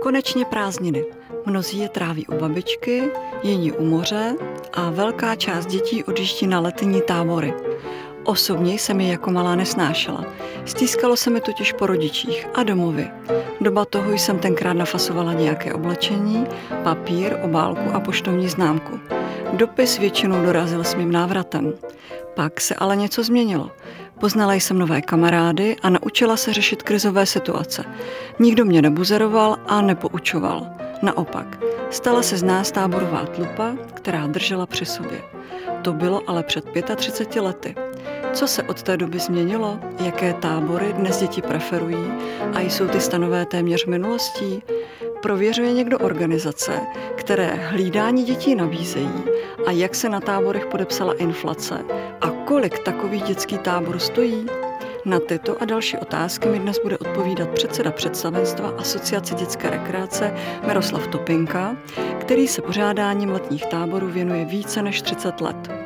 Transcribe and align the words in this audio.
Konečně 0.00 0.44
prázdniny. 0.44 1.04
Mnozí 1.46 1.78
je 1.78 1.88
tráví 1.88 2.26
u 2.26 2.38
babičky, 2.38 3.10
jiní 3.42 3.72
u 3.72 3.84
moře 3.84 4.34
a 4.72 4.90
velká 4.90 5.34
část 5.34 5.66
dětí 5.66 6.04
odjíždí 6.04 6.46
na 6.46 6.60
letní 6.60 7.00
tábory. 7.02 7.54
Osobně 8.24 8.74
jsem 8.74 9.00
je 9.00 9.08
jako 9.08 9.30
malá 9.30 9.54
nesnášela. 9.54 10.24
Stýskalo 10.64 11.16
se 11.16 11.30
mi 11.30 11.40
totiž 11.40 11.72
po 11.72 11.86
rodičích 11.86 12.46
a 12.54 12.62
domovy. 12.62 13.10
Doba 13.60 13.84
toho 13.84 14.12
jsem 14.12 14.38
tenkrát 14.38 14.72
nafasovala 14.72 15.32
nějaké 15.32 15.74
oblečení, 15.74 16.46
papír, 16.82 17.36
obálku 17.42 17.94
a 17.94 18.00
poštovní 18.00 18.48
známku. 18.48 19.00
Dopis 19.52 19.98
většinou 19.98 20.44
dorazil 20.44 20.84
s 20.84 20.94
mým 20.94 21.12
návratem. 21.12 21.72
Pak 22.34 22.60
se 22.60 22.74
ale 22.74 22.96
něco 22.96 23.22
změnilo. 23.22 23.70
Poznala 24.20 24.54
jsem 24.54 24.78
nové 24.78 25.02
kamarády 25.02 25.76
a 25.82 25.90
naučila 25.90 26.36
se 26.36 26.52
řešit 26.52 26.82
krizové 26.82 27.26
situace. 27.26 27.84
Nikdo 28.38 28.64
mě 28.64 28.82
nebuzeroval 28.82 29.58
a 29.66 29.80
nepoučoval. 29.80 30.66
Naopak, 31.02 31.58
stala 31.90 32.22
se 32.22 32.36
z 32.36 32.42
nás 32.42 32.72
táborová 32.72 33.26
tlupa, 33.26 33.76
která 33.94 34.26
držela 34.26 34.66
při 34.66 34.84
sobě. 34.84 35.22
To 35.82 35.92
bylo 35.92 36.22
ale 36.26 36.42
před 36.42 36.64
35 36.96 37.40
lety. 37.42 37.74
Co 38.32 38.46
se 38.46 38.62
od 38.62 38.82
té 38.82 38.96
doby 38.96 39.18
změnilo? 39.18 39.78
Jaké 40.04 40.34
tábory 40.34 40.92
dnes 40.92 41.18
děti 41.18 41.42
preferují? 41.42 42.12
A 42.54 42.60
jsou 42.60 42.88
ty 42.88 43.00
stanové 43.00 43.46
téměř 43.46 43.86
minulostí? 43.86 44.62
Prověřuje 45.22 45.72
někdo 45.72 45.98
organizace, 45.98 46.80
které 47.16 47.46
hlídání 47.46 48.24
dětí 48.24 48.54
nabízejí 48.54 49.24
a 49.66 49.70
jak 49.70 49.94
se 49.94 50.08
na 50.08 50.20
táborech 50.20 50.66
podepsala 50.66 51.12
inflace 51.12 51.84
a 52.20 52.30
kolik 52.30 52.78
takový 52.78 53.20
dětský 53.20 53.58
tábor 53.58 53.98
stojí? 53.98 54.46
Na 55.04 55.20
tyto 55.20 55.62
a 55.62 55.64
další 55.64 55.96
otázky 55.96 56.48
mi 56.48 56.58
dnes 56.58 56.78
bude 56.82 56.98
odpovídat 56.98 57.48
předseda 57.48 57.90
představenstva 57.90 58.68
Asociace 58.68 59.34
dětské 59.34 59.70
rekreace 59.70 60.34
Miroslav 60.66 61.06
Topinka, 61.06 61.76
který 62.20 62.48
se 62.48 62.62
pořádáním 62.62 63.30
letních 63.30 63.66
táborů 63.66 64.06
věnuje 64.06 64.44
více 64.44 64.82
než 64.82 65.02
30 65.02 65.40
let. 65.40 65.79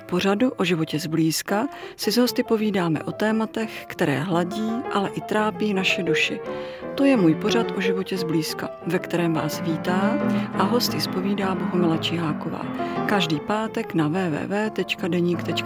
V 0.00 0.02
pořadu 0.02 0.50
o 0.56 0.64
životě 0.64 0.98
zblízka 0.98 1.68
si 1.96 2.12
s 2.12 2.16
hosty 2.16 2.42
povídáme 2.42 3.02
o 3.02 3.12
tématech, 3.12 3.86
které 3.86 4.18
hladí, 4.18 4.72
ale 4.92 5.10
i 5.14 5.20
trápí 5.20 5.74
naše 5.74 6.02
duši. 6.02 6.40
To 6.94 7.04
je 7.04 7.16
můj 7.16 7.34
pořad 7.34 7.66
o 7.76 7.80
životě 7.80 8.16
zblízka, 8.16 8.70
ve 8.86 8.98
kterém 8.98 9.34
vás 9.34 9.60
vítá 9.60 10.18
a 10.54 10.62
hosty 10.62 11.00
zpovídá 11.00 11.54
Bohumila 11.54 11.96
Čiháková. 11.96 12.66
Každý 13.08 13.40
pátek 13.40 13.94
na 13.94 14.08
www.deník.cz 14.08 15.58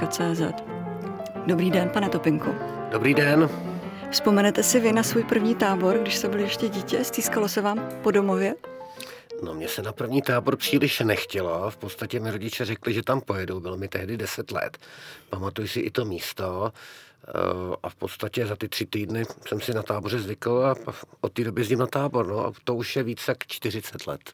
Dobrý 1.46 1.70
den, 1.70 1.88
pane 1.88 2.08
Topinku. 2.08 2.50
Dobrý 2.90 3.14
den. 3.14 3.48
Vzpomenete 4.10 4.62
si 4.62 4.80
vy 4.80 4.92
na 4.92 5.02
svůj 5.02 5.24
první 5.24 5.54
tábor, 5.54 5.98
když 5.98 6.14
se 6.14 6.28
byli 6.28 6.42
ještě 6.42 6.68
dítě? 6.68 7.04
Stýskalo 7.04 7.48
se 7.48 7.60
vám 7.60 7.80
po 8.02 8.10
domově? 8.10 8.54
No 9.42 9.54
mně 9.54 9.68
se 9.68 9.82
na 9.82 9.92
první 9.92 10.22
tábor 10.22 10.56
příliš 10.56 11.00
nechtělo. 11.00 11.70
V 11.70 11.76
podstatě 11.76 12.20
mi 12.20 12.30
rodiče 12.30 12.64
řekli, 12.64 12.94
že 12.94 13.02
tam 13.02 13.20
pojedou. 13.20 13.60
Bylo 13.60 13.76
mi 13.76 13.88
tehdy 13.88 14.16
10 14.16 14.50
let. 14.50 14.78
Pamatuju 15.30 15.68
si 15.68 15.80
i 15.80 15.90
to 15.90 16.04
místo. 16.04 16.72
Eh, 17.28 17.76
a 17.82 17.88
v 17.88 17.94
podstatě 17.94 18.46
za 18.46 18.56
ty 18.56 18.68
tři 18.68 18.86
týdny 18.86 19.24
jsem 19.48 19.60
si 19.60 19.74
na 19.74 19.82
táboře 19.82 20.18
zvykl 20.18 20.64
a 20.66 20.92
od 21.20 21.32
té 21.32 21.44
doby 21.44 21.60
jezdím 21.60 21.78
na 21.78 21.86
tábor. 21.86 22.26
No 22.26 22.46
a 22.46 22.52
to 22.64 22.74
už 22.74 22.96
je 22.96 23.02
více 23.02 23.30
jak 23.30 23.46
40 23.46 24.06
let. 24.06 24.32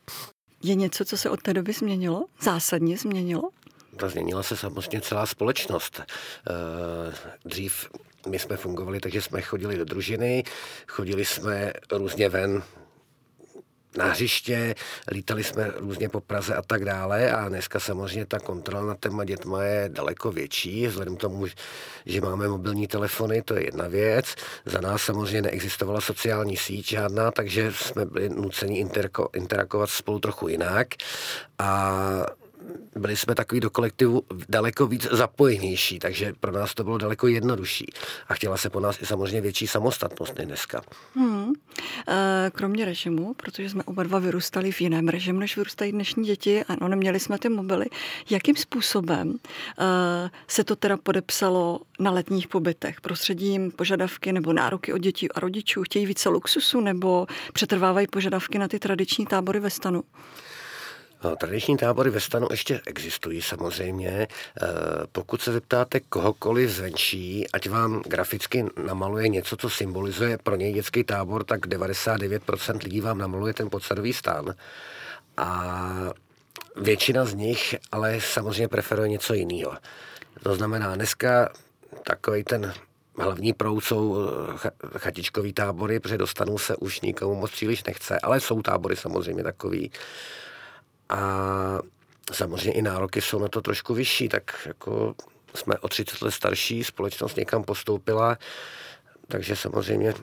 Je 0.63 0.75
něco, 0.75 1.05
co 1.05 1.17
se 1.17 1.31
od 1.31 1.43
té 1.43 1.55
doby 1.55 1.73
změnilo? 1.73 2.25
Zásadně 2.41 2.97
změnilo? 2.97 3.51
Ta 3.97 4.09
změnila 4.09 4.43
se 4.43 4.57
samozřejmě 4.57 5.01
celá 5.01 5.27
společnost. 5.27 6.01
Eh, 6.01 7.15
dřív 7.45 7.89
my 8.29 8.39
jsme 8.39 8.57
fungovali, 8.57 9.01
takže 9.01 9.23
jsme 9.23 9.43
chodili 9.43 9.77
do 9.77 9.85
družiny, 9.85 10.45
chodili 10.89 11.25
jsme 11.25 11.73
různě 11.93 12.29
ven 12.29 12.63
na 13.97 14.05
hřiště, 14.05 14.75
lítali 15.11 15.45
jsme 15.45 15.71
různě 15.77 16.09
po 16.09 16.21
Praze 16.21 16.55
a 16.55 16.63
tak 16.63 16.85
dále 16.85 17.33
a 17.33 17.49
dneska 17.49 17.81
samozřejmě 17.81 18.27
ta 18.27 18.39
kontrola 18.39 18.87
nad 18.87 19.01
těma 19.01 19.25
dětma 19.25 19.65
je 19.65 19.89
daleko 19.93 20.33
větší, 20.33 20.87
vzhledem 20.87 21.17
k 21.17 21.21
tomu, 21.21 21.47
že 22.07 22.21
máme 22.21 22.49
mobilní 22.49 22.87
telefony, 22.87 23.43
to 23.43 23.55
je 23.55 23.65
jedna 23.65 23.89
věc. 23.89 24.35
Za 24.65 24.81
nás 24.81 25.03
samozřejmě 25.03 25.43
neexistovala 25.43 26.01
sociální 26.01 26.57
síť 26.57 26.89
žádná, 26.89 27.31
takže 27.31 27.73
jsme 27.73 28.05
byli 28.07 28.29
nuceni 28.29 28.87
interakovat 29.33 29.91
spolu 29.91 30.19
trochu 30.19 30.49
jinak 30.49 30.89
a 31.59 31.97
byli 32.97 33.17
jsme 33.17 33.35
takový 33.35 33.61
do 33.61 33.71
kolektivu 33.71 34.23
daleko 34.49 34.87
víc 34.87 35.09
zapojenější, 35.11 35.99
takže 35.99 36.33
pro 36.41 36.53
nás 36.53 36.75
to 36.75 36.85
bylo 36.85 36.99
daleko 36.99 37.27
jednodušší. 37.27 37.87
A 38.29 38.35
chtěla 38.35 38.57
se 38.57 38.71
po 38.71 38.81
nás 38.81 39.03
i 39.03 39.07
samozřejmě 39.07 39.41
větší 39.41 39.67
samostatnost 39.67 40.39
než 40.39 40.47
dneska. 40.47 40.83
Hmm. 41.15 41.53
Eh, 42.09 42.51
kromě 42.55 42.85
režimu, 42.85 43.35
protože 43.35 43.71
jsme 43.71 43.83
oba 43.83 44.03
dva 44.03 44.19
vyrůstali 44.19 44.73
v 44.73 44.81
jiném 44.81 45.09
režimu, 45.09 45.39
než 45.39 45.57
vyrůstají 45.57 45.93
dnešní 45.93 46.25
děti, 46.25 46.65
ano, 46.65 46.89
neměli 46.89 47.21
jsme 47.21 47.39
ty 47.39 47.49
mobily. 47.49 47.87
Jakým 48.31 48.57
způsobem 48.57 49.35
eh, 49.79 50.31
se 50.49 50.65
to 50.65 50.77
teda 50.77 50.97
podepsalo 50.97 51.81
na 51.99 52.11
letních 52.11 52.49
pobytech? 52.49 53.01
Prostředím 53.01 53.71
požadavky 53.71 54.33
nebo 54.33 54.53
nároky 54.53 54.93
od 54.93 54.99
dětí 54.99 55.33
a 55.33 55.41
rodičů? 55.41 55.83
Chtějí 55.83 56.07
více 56.07 56.29
luxusu 56.29 56.81
nebo 56.81 57.27
přetrvávají 57.53 58.07
požadavky 58.07 58.59
na 58.59 58.69
ty 58.69 58.79
tradiční 58.79 59.27
tábory 59.27 59.61
ve 59.61 59.71
stanu? 59.71 60.03
Tradiční 61.37 61.77
tábory 61.77 62.11
ve 62.11 62.21
stanu 62.21 62.47
ještě 62.51 62.81
existují 62.87 63.43
samozřejmě. 63.43 64.09
E, 64.11 64.29
pokud 65.13 65.43
se 65.43 65.53
zeptáte 65.53 66.01
kohokoliv 66.01 66.71
zvenčí, 66.71 67.51
ať 67.53 67.69
vám 67.69 68.03
graficky 68.07 68.65
namaluje 68.85 69.29
něco, 69.29 69.57
co 69.57 69.71
symbolizuje 69.71 70.39
pro 70.39 70.57
něj 70.57 70.73
dětský 70.73 71.05
tábor, 71.05 71.45
tak 71.45 71.67
99% 71.67 72.83
lidí 72.85 73.01
vám 73.01 73.19
namaluje 73.19 73.55
ten 73.55 73.71
podsadový 73.71 74.13
stan. 74.13 74.55
A 75.37 75.75
většina 76.77 77.25
z 77.25 77.35
nich 77.35 77.75
ale 77.93 78.21
samozřejmě 78.21 78.69
preferuje 78.69 79.09
něco 79.09 79.35
jiného. 79.35 79.73
To 80.43 80.55
znamená, 80.55 80.95
dneska 80.95 81.53
takový 82.03 82.45
ten 82.45 82.75
hlavní 83.19 83.53
proud 83.53 83.81
jsou 83.81 84.17
eh, 84.65 84.69
chatičkový 84.99 85.53
tábory, 85.53 86.01
protože 86.01 86.19
dostanou 86.19 86.59
se 86.59 86.77
už 86.77 87.01
nikomu 87.01 87.35
moc 87.35 87.51
příliš 87.51 87.85
nechce, 87.85 88.19
ale 88.19 88.41
jsou 88.41 88.63
tábory 88.63 88.97
samozřejmě 88.97 89.43
takový. 89.43 89.91
A 91.11 91.19
samozřejmě 92.33 92.73
i 92.73 92.83
nároky 92.83 93.21
jsou 93.21 93.39
na 93.39 93.49
to 93.49 93.61
trošku 93.61 93.95
vyšší, 93.95 94.29
tak 94.29 94.53
jako 94.67 95.15
jsme 95.55 95.79
o 95.79 95.89
30 95.89 96.23
let 96.23 96.31
starší, 96.31 96.85
společnost 96.85 97.37
někam 97.37 97.65
postoupila, 97.65 98.39
takže 99.29 99.57
samozřejmě 99.57 100.15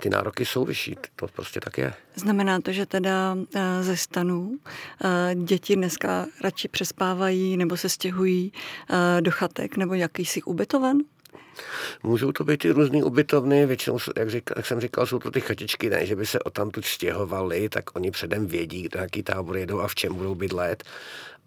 ty 0.00 0.10
nároky 0.10 0.46
jsou 0.46 0.64
vyšší, 0.64 0.96
to 1.16 1.26
prostě 1.28 1.60
tak 1.60 1.78
je. 1.78 1.94
Znamená 2.14 2.60
to, 2.60 2.72
že 2.72 2.86
teda 2.86 3.36
eh, 3.54 3.82
ze 3.82 3.96
stanů 3.96 4.58
eh, 5.04 5.34
děti 5.34 5.76
dneska 5.76 6.26
radši 6.40 6.68
přespávají 6.68 7.56
nebo 7.56 7.76
se 7.76 7.88
stěhují 7.88 8.52
eh, 8.90 9.20
do 9.20 9.30
chatek 9.30 9.76
nebo 9.76 9.94
jakýsi 9.94 10.42
ubytoven? 10.42 10.98
Můžou 12.02 12.32
to 12.32 12.44
být 12.44 12.64
i 12.64 12.70
různé 12.70 13.04
ubytovny, 13.04 13.66
většinou, 13.66 13.98
jak, 14.16 14.30
říkal, 14.30 14.54
jak 14.56 14.66
jsem 14.66 14.80
říkal, 14.80 15.06
jsou 15.06 15.18
to 15.18 15.30
ty 15.30 15.40
chatičky, 15.40 15.90
ne, 15.90 16.06
že 16.06 16.16
by 16.16 16.26
se 16.26 16.40
o 16.40 16.50
tamtud 16.50 16.84
stěhovali, 16.84 17.68
tak 17.68 17.96
oni 17.96 18.10
předem 18.10 18.46
vědí, 18.46 18.88
do 18.88 19.00
jaký 19.00 19.22
tábor 19.22 19.56
jedou 19.56 19.80
a 19.80 19.88
v 19.88 19.94
čem 19.94 20.14
budou 20.14 20.34
bydlet 20.34 20.84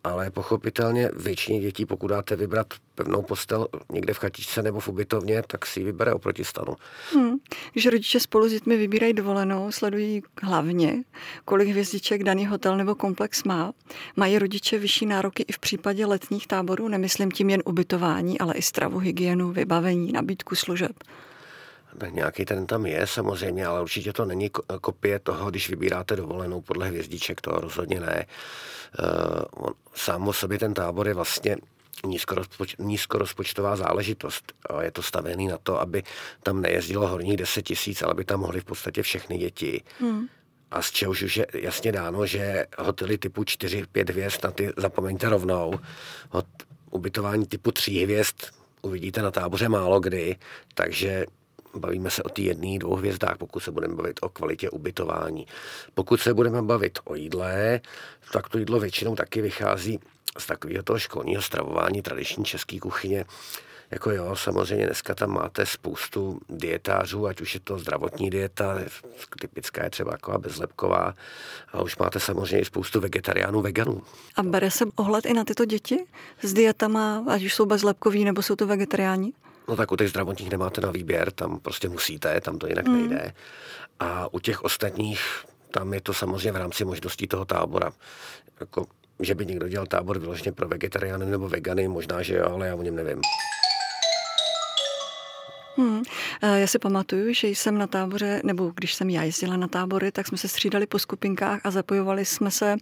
ale 0.05 0.31
pochopitelně 0.31 1.09
většině 1.15 1.59
dětí, 1.59 1.85
pokud 1.85 2.07
dáte 2.07 2.35
vybrat 2.35 2.67
pevnou 2.95 3.21
postel 3.21 3.67
někde 3.91 4.13
v 4.13 4.17
chatičce 4.17 4.61
nebo 4.61 4.79
v 4.79 4.87
ubytovně, 4.87 5.43
tak 5.47 5.65
si 5.65 5.79
ji 5.79 5.85
vybere 5.85 6.13
oproti 6.13 6.43
stanu. 6.43 6.75
Hmm. 7.13 7.35
Když 7.73 7.85
rodiče 7.85 8.19
spolu 8.19 8.47
s 8.47 8.51
dětmi 8.51 8.77
vybírají 8.77 9.13
dovolenou, 9.13 9.71
sledují 9.71 10.23
hlavně, 10.41 11.03
kolik 11.45 11.69
hvězdiček 11.69 12.23
daný 12.23 12.45
hotel 12.45 12.77
nebo 12.77 12.95
komplex 12.95 13.43
má. 13.43 13.73
Mají 14.15 14.39
rodiče 14.39 14.79
vyšší 14.79 15.05
nároky 15.05 15.45
i 15.47 15.51
v 15.51 15.59
případě 15.59 16.05
letních 16.05 16.47
táborů, 16.47 16.87
nemyslím 16.87 17.31
tím 17.31 17.49
jen 17.49 17.61
ubytování, 17.65 18.39
ale 18.39 18.53
i 18.53 18.61
stravu, 18.61 18.99
hygienu, 18.99 19.51
vybavení, 19.51 20.11
nabídku 20.11 20.55
služeb 20.55 20.91
nějaký 22.09 22.45
ten 22.45 22.67
tam 22.67 22.85
je 22.85 23.07
samozřejmě, 23.07 23.65
ale 23.65 23.81
určitě 23.81 24.13
to 24.13 24.25
není 24.25 24.49
kopie 24.81 25.19
toho, 25.19 25.49
když 25.49 25.69
vybíráte 25.69 26.15
dovolenou 26.15 26.61
podle 26.61 26.87
hvězdiček, 26.87 27.41
to 27.41 27.51
rozhodně 27.51 27.99
ne. 27.99 28.25
Uh, 29.59 29.69
sám 29.93 30.27
o 30.27 30.33
sobě 30.33 30.59
ten 30.59 30.73
tábor 30.73 31.07
je 31.07 31.13
vlastně 31.13 31.57
nízkorozpoč, 32.05 32.75
nízkorozpočtová 32.79 33.75
záležitost. 33.75 34.53
Je 34.81 34.91
to 34.91 35.01
stavený 35.01 35.47
na 35.47 35.57
to, 35.57 35.81
aby 35.81 36.03
tam 36.43 36.61
nejezdilo 36.61 37.07
horních 37.07 37.37
10 37.37 37.61
tisíc, 37.61 38.01
ale 38.01 38.11
aby 38.11 38.25
tam 38.25 38.39
mohly 38.39 38.59
v 38.59 38.65
podstatě 38.65 39.01
všechny 39.03 39.37
děti. 39.37 39.83
Hmm. 39.99 40.27
A 40.71 40.81
z 40.81 40.91
čehož 40.91 41.21
už 41.21 41.37
je 41.37 41.47
jasně 41.53 41.91
dáno, 41.91 42.25
že 42.25 42.65
hotely 42.77 43.17
typu 43.17 43.43
4-5 43.43 44.11
hvězd, 44.11 44.43
na 44.43 44.51
ty 44.51 44.73
zapomeňte 44.77 45.29
rovnou. 45.29 45.79
Ubytování 46.91 47.45
typu 47.45 47.71
3 47.71 47.91
hvězd 47.91 48.35
uvidíte 48.81 49.21
na 49.21 49.31
táboře 49.31 49.69
málo 49.69 49.99
kdy, 49.99 50.35
takže 50.73 51.25
bavíme 51.79 52.09
se 52.09 52.23
o 52.23 52.29
ty 52.29 52.43
jedné, 52.43 52.79
dvou 52.79 52.95
hvězdách, 52.95 53.37
pokud 53.37 53.59
se 53.59 53.71
budeme 53.71 53.95
bavit 53.95 54.19
o 54.21 54.29
kvalitě 54.29 54.69
ubytování. 54.69 55.47
Pokud 55.93 56.21
se 56.21 56.33
budeme 56.33 56.61
bavit 56.61 56.99
o 57.03 57.15
jídle, 57.15 57.81
tak 58.33 58.49
to 58.49 58.57
jídlo 58.57 58.79
většinou 58.79 59.15
taky 59.15 59.41
vychází 59.41 59.99
z 60.37 60.45
takového 60.45 60.83
toho 60.83 60.99
školního 60.99 61.41
stravování 61.41 62.01
tradiční 62.01 62.45
české 62.45 62.79
kuchyně. 62.79 63.25
Jako 63.91 64.11
jo, 64.11 64.35
samozřejmě 64.35 64.85
dneska 64.85 65.15
tam 65.15 65.29
máte 65.29 65.65
spoustu 65.65 66.39
dietářů, 66.49 67.27
ať 67.27 67.41
už 67.41 67.53
je 67.53 67.59
to 67.59 67.79
zdravotní 67.79 68.29
dieta, 68.29 68.77
typická 69.41 69.83
je 69.83 69.89
třeba 69.89 70.11
jako 70.11 70.39
bezlepková, 70.39 71.13
a 71.73 71.81
už 71.81 71.97
máte 71.97 72.19
samozřejmě 72.19 72.59
i 72.59 72.65
spoustu 72.65 72.99
vegetariánů, 72.99 73.61
veganů. 73.61 74.01
A 74.35 74.43
bere 74.43 74.71
se 74.71 74.85
ohled 74.95 75.25
i 75.25 75.33
na 75.33 75.43
tyto 75.43 75.65
děti 75.65 76.05
s 76.41 76.53
dietama, 76.53 77.25
ať 77.27 77.43
už 77.43 77.53
jsou 77.53 77.65
bezlepkoví 77.65 78.25
nebo 78.25 78.41
jsou 78.41 78.55
to 78.55 78.67
vegetariáni? 78.67 79.33
No 79.67 79.75
tak 79.75 79.91
u 79.91 79.95
těch 79.95 80.09
zdravotních 80.09 80.51
nemáte 80.51 80.81
na 80.81 80.91
výběr, 80.91 81.31
tam 81.31 81.59
prostě 81.59 81.89
musíte, 81.89 82.41
tam 82.41 82.57
to 82.57 82.67
jinak 82.67 82.87
mm. 82.87 82.93
nejde. 82.93 83.33
A 83.99 84.33
u 84.33 84.39
těch 84.39 84.63
ostatních, 84.63 85.21
tam 85.71 85.93
je 85.93 86.01
to 86.01 86.13
samozřejmě 86.13 86.51
v 86.51 86.55
rámci 86.55 86.85
možností 86.85 87.27
toho 87.27 87.45
tábora. 87.45 87.91
Jako, 88.59 88.85
že 89.19 89.35
by 89.35 89.45
někdo 89.45 89.67
dělal 89.67 89.87
tábor 89.87 90.19
vyloženě 90.19 90.51
pro 90.51 90.67
vegetariány 90.67 91.25
nebo 91.25 91.49
vegany, 91.49 91.87
možná, 91.87 92.21
že 92.21 92.35
jo, 92.35 92.45
ale 92.51 92.67
já 92.67 92.75
o 92.75 92.81
něm 92.81 92.95
nevím. 92.95 93.21
Hmm. 95.77 96.03
Eh, 96.41 96.59
já 96.59 96.67
si 96.67 96.79
pamatuju, 96.79 97.33
že 97.33 97.47
jsem 97.47 97.77
na 97.77 97.87
táboře, 97.87 98.41
nebo 98.43 98.71
když 98.75 98.93
jsem 98.93 99.09
já 99.09 99.23
jezdila 99.23 99.57
na 99.57 99.67
tábory, 99.67 100.11
tak 100.11 100.27
jsme 100.27 100.37
se 100.37 100.47
střídali 100.47 100.87
po 100.87 100.99
skupinkách 100.99 101.61
a 101.63 101.71
zapojovali 101.71 102.25
jsme 102.25 102.51
se 102.51 102.75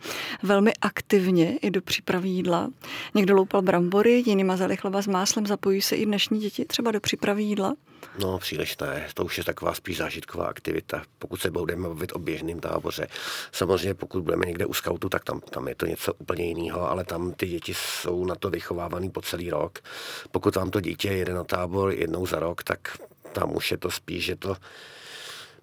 velmi 0.44 0.72
aktivně 0.82 1.58
i 1.58 1.72
do 1.72 1.82
přípravy 1.82 2.30
jídla. 2.30 2.70
Někdo 3.14 3.36
loupal 3.36 3.62
brambory, 3.62 4.24
jiný 4.26 4.44
mazali 4.44 4.78
chleba 4.78 5.02
s 5.02 5.08
máslem, 5.08 5.46
zapojují 5.46 5.82
se 5.82 5.96
i 5.96 6.06
dnešní 6.06 6.40
děti 6.40 6.66
třeba 6.66 6.92
do 6.92 7.00
přípravy 7.00 7.44
jídla. 7.44 7.76
No, 8.20 8.40
příliš 8.40 8.78
ne. 8.78 9.08
To 9.14 9.26
už 9.26 9.38
je 9.38 9.44
taková 9.44 9.74
spíš 9.74 9.98
zážitková 9.98 10.46
aktivita, 10.46 11.04
pokud 11.20 11.42
se 11.42 11.52
budeme 11.52 11.88
bavit 11.88 12.12
o 12.16 12.20
běžném 12.20 12.60
táboře. 12.60 13.08
Samozřejmě, 13.52 13.94
pokud 13.94 14.24
budeme 14.24 14.46
někde 14.46 14.66
u 14.66 14.74
skautu, 14.74 15.10
tak 15.10 15.24
tam, 15.24 15.42
tam 15.42 15.68
je 15.68 15.76
to 15.76 15.86
něco 15.86 16.14
úplně 16.14 16.46
jiného, 16.46 16.90
ale 16.90 17.04
tam 17.04 17.32
ty 17.32 17.48
děti 17.48 17.74
jsou 17.74 18.26
na 18.26 18.36
to 18.36 18.50
vychovávaný 18.50 19.10
po 19.10 19.22
celý 19.22 19.50
rok. 19.50 19.80
Pokud 20.32 20.56
vám 20.56 20.72
to 20.72 20.82
dítě 20.82 21.10
jede 21.10 21.34
na 21.34 21.44
tábor 21.44 21.92
jednou 21.92 22.26
za 22.26 22.40
rok, 22.40 22.64
tak 22.64 22.98
tam 23.34 23.56
už 23.56 23.72
je 23.72 23.78
to 23.78 23.92
spíš, 23.92 24.26
že 24.26 24.36
to 24.36 24.56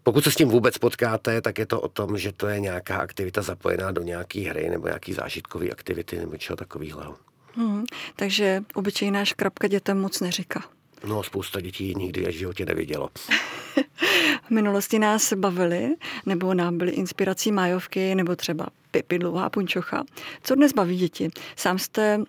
pokud 0.03 0.25
se 0.25 0.31
s 0.31 0.37
tím 0.37 0.49
vůbec 0.49 0.79
potkáte, 0.79 1.41
tak 1.41 1.59
je 1.59 1.67
to 1.67 1.81
o 1.81 1.89
tom, 1.89 2.19
že 2.19 2.33
to 2.33 2.47
je 2.47 2.61
nějaká 2.61 2.97
aktivita 2.97 3.43
zapojená 3.43 3.91
do 3.91 4.03
nějaké 4.03 4.41
hry 4.41 4.71
nebo 4.71 4.87
nějaký 4.87 5.13
zážitkové 5.13 5.69
aktivity 5.69 6.19
nebo 6.19 6.37
čeho 6.37 6.57
takového. 6.57 7.17
Hmm, 7.55 7.85
takže 8.17 8.63
obyčejná 8.75 9.25
škrabka 9.25 9.69
dětem 9.69 10.01
moc 10.01 10.21
neříká. 10.21 10.80
No, 11.05 11.23
spousta 11.23 11.61
dětí 11.61 11.95
nikdy 11.95 12.27
v 12.27 12.31
životě 12.31 12.67
nevidělo. 12.67 13.11
v 14.47 14.51
minulosti 14.51 14.99
nás 14.99 15.33
bavili, 15.33 15.95
nebo 16.27 16.55
nám 16.55 16.79
byly 16.79 16.91
inspirací 16.91 17.53
májovky, 17.53 18.15
nebo 18.15 18.37
třeba 18.37 18.67
Pipi 18.91 19.19
dlouhá 19.19 19.51
punčocha. 19.51 20.05
Co 20.43 20.55
dnes 20.55 20.73
baví 20.73 20.97
děti? 20.97 21.31
Sám 21.57 21.79
jste 21.79 22.21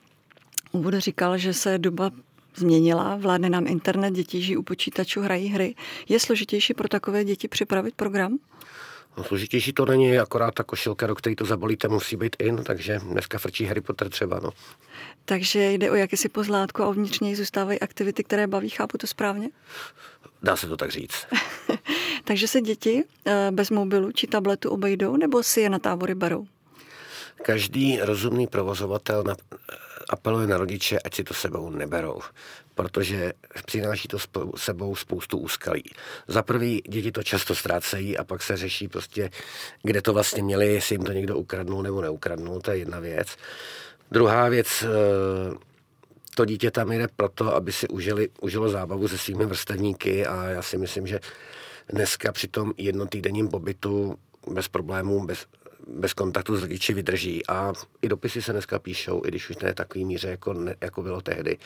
úvod 0.71 0.93
říkal, 0.93 1.37
že 1.37 1.53
se 1.53 1.77
doba 1.77 2.11
změnila, 2.55 3.15
vládne 3.15 3.49
nám 3.49 3.67
internet, 3.67 4.11
děti 4.11 4.41
žijí 4.41 4.57
u 4.57 4.63
počítačů, 4.63 5.21
hrají 5.21 5.47
hry. 5.47 5.75
Je 6.09 6.19
složitější 6.19 6.73
pro 6.73 6.87
takové 6.87 7.23
děti 7.23 7.47
připravit 7.47 7.95
program? 7.95 8.37
No, 9.17 9.23
složitější 9.23 9.73
to 9.73 9.85
není, 9.85 10.19
akorát 10.19 10.53
ta 10.53 10.63
košilka, 10.63 11.07
do 11.07 11.15
které 11.15 11.35
to 11.35 11.45
zabalíte, 11.45 11.87
musí 11.87 12.15
být 12.15 12.35
in, 12.39 12.63
takže 12.63 12.99
dneska 12.99 13.39
frčí 13.39 13.65
Harry 13.65 13.81
Potter 13.81 14.09
třeba. 14.09 14.39
No. 14.43 14.49
Takže 15.25 15.71
jde 15.71 15.91
o 15.91 15.95
jakési 15.95 16.29
pozlátko 16.29 16.83
a 16.83 16.87
uvnitř 16.87 17.19
něj 17.19 17.35
zůstávají 17.35 17.79
aktivity, 17.79 18.23
které 18.23 18.47
baví, 18.47 18.69
chápu 18.69 18.97
to 18.97 19.07
správně? 19.07 19.49
Dá 20.43 20.55
se 20.55 20.67
to 20.67 20.77
tak 20.77 20.91
říct. 20.91 21.27
takže 22.23 22.47
se 22.47 22.61
děti 22.61 23.03
eh, 23.25 23.51
bez 23.51 23.69
mobilu 23.69 24.11
či 24.11 24.27
tabletu 24.27 24.69
obejdou, 24.69 25.17
nebo 25.17 25.43
si 25.43 25.61
je 25.61 25.69
na 25.69 25.79
tábory 25.79 26.15
berou? 26.15 26.47
Každý 27.41 27.99
rozumný 28.01 28.47
provozovatel 28.47 29.23
na, 29.23 29.35
apeluje 30.11 30.47
na 30.47 30.57
rodiče, 30.57 30.99
ať 30.99 31.15
si 31.15 31.23
to 31.23 31.33
sebou 31.33 31.69
neberou, 31.69 32.19
protože 32.75 33.33
přináší 33.65 34.07
to 34.07 34.17
sebou 34.55 34.95
spoustu 34.95 35.37
úskalí. 35.37 35.83
Za 36.27 36.43
prvý, 36.43 36.81
děti 36.89 37.11
to 37.11 37.23
často 37.23 37.55
ztrácejí 37.55 38.17
a 38.17 38.23
pak 38.23 38.43
se 38.43 38.57
řeší 38.57 38.87
prostě, 38.87 39.29
kde 39.83 40.01
to 40.01 40.13
vlastně 40.13 40.43
měli, 40.43 40.73
jestli 40.73 40.95
jim 40.95 41.03
to 41.03 41.11
někdo 41.11 41.37
ukradnul 41.37 41.83
nebo 41.83 42.01
neukradnul, 42.01 42.61
to 42.61 42.71
je 42.71 42.77
jedna 42.77 42.99
věc. 42.99 43.27
Druhá 44.11 44.49
věc, 44.49 44.83
eh, 44.83 45.55
to 46.35 46.45
dítě 46.45 46.71
tam 46.71 46.91
jde 46.91 47.07
proto, 47.15 47.55
aby 47.55 47.71
si 47.71 47.87
užili, 47.87 48.29
užilo 48.41 48.69
zábavu 48.69 49.07
se 49.07 49.17
svými 49.17 49.45
vrstevníky 49.45 50.25
a 50.25 50.43
já 50.43 50.61
si 50.61 50.77
myslím, 50.77 51.07
že 51.07 51.19
dneska 51.89 52.31
při 52.31 52.47
tom 52.47 52.73
jednotýdenním 52.77 53.47
pobytu 53.47 54.17
bez 54.51 54.67
problémů, 54.67 55.25
bez, 55.25 55.45
bez 55.87 56.13
kontaktu 56.13 56.57
s 56.57 56.61
rodiči 56.61 56.93
vydrží. 56.93 57.47
A 57.47 57.73
i 58.01 58.09
dopisy 58.09 58.41
se 58.41 58.51
dneska 58.51 58.79
píšou, 58.79 59.21
i 59.25 59.27
když 59.27 59.49
už 59.49 59.57
ne 59.57 59.73
takový 59.73 60.05
míře, 60.05 60.27
jako, 60.27 60.53
ne, 60.53 60.75
jako 60.81 61.01
bylo 61.01 61.21
tehdy. 61.21 61.57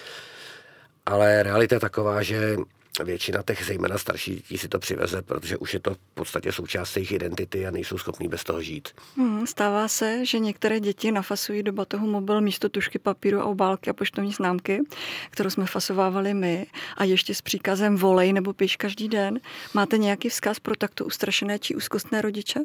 Ale 1.06 1.44
realita 1.44 1.76
je 1.76 1.80
taková, 1.80 2.24
že 2.24 2.58
většina 3.04 3.44
těch 3.44 3.66
zejména 3.66 3.98
starší 3.98 4.36
dětí 4.36 4.58
si 4.58 4.68
to 4.68 4.80
přiveze, 4.80 5.22
protože 5.22 5.58
už 5.58 5.74
je 5.74 5.80
to 5.80 5.94
v 5.94 5.98
podstatě 6.14 6.52
součást 6.52 6.96
jejich 6.96 7.12
identity 7.12 7.68
a 7.68 7.72
nejsou 7.72 7.98
schopní 7.98 8.28
bez 8.28 8.44
toho 8.44 8.62
žít. 8.62 8.90
Hmm, 9.18 9.48
stává 9.48 9.88
se, 9.88 10.26
že 10.26 10.40
některé 10.40 10.80
děti 10.80 11.12
nafasují 11.12 11.64
do 11.64 11.74
batohu 11.74 12.08
mobil 12.08 12.42
místo 12.42 12.70
tušky 12.70 13.00
papíru 13.00 13.40
a 13.40 13.46
obálky 13.46 13.90
a 13.90 13.94
poštovní 13.94 14.32
známky, 14.32 14.82
kterou 15.30 15.50
jsme 15.50 15.66
fasovávali 15.66 16.34
my 16.34 16.68
a 16.98 17.04
ještě 17.04 17.36
s 17.36 17.42
příkazem 17.42 17.98
volej 17.98 18.34
nebo 18.34 18.54
píš 18.54 18.76
každý 18.76 19.10
den. 19.10 19.40
Máte 19.74 19.98
nějaký 19.98 20.30
vzkaz 20.30 20.60
pro 20.60 20.76
takto 20.76 21.06
ustrašené 21.06 21.60
či 21.60 21.76
úzkostné 21.76 22.22
rodiče? 22.22 22.60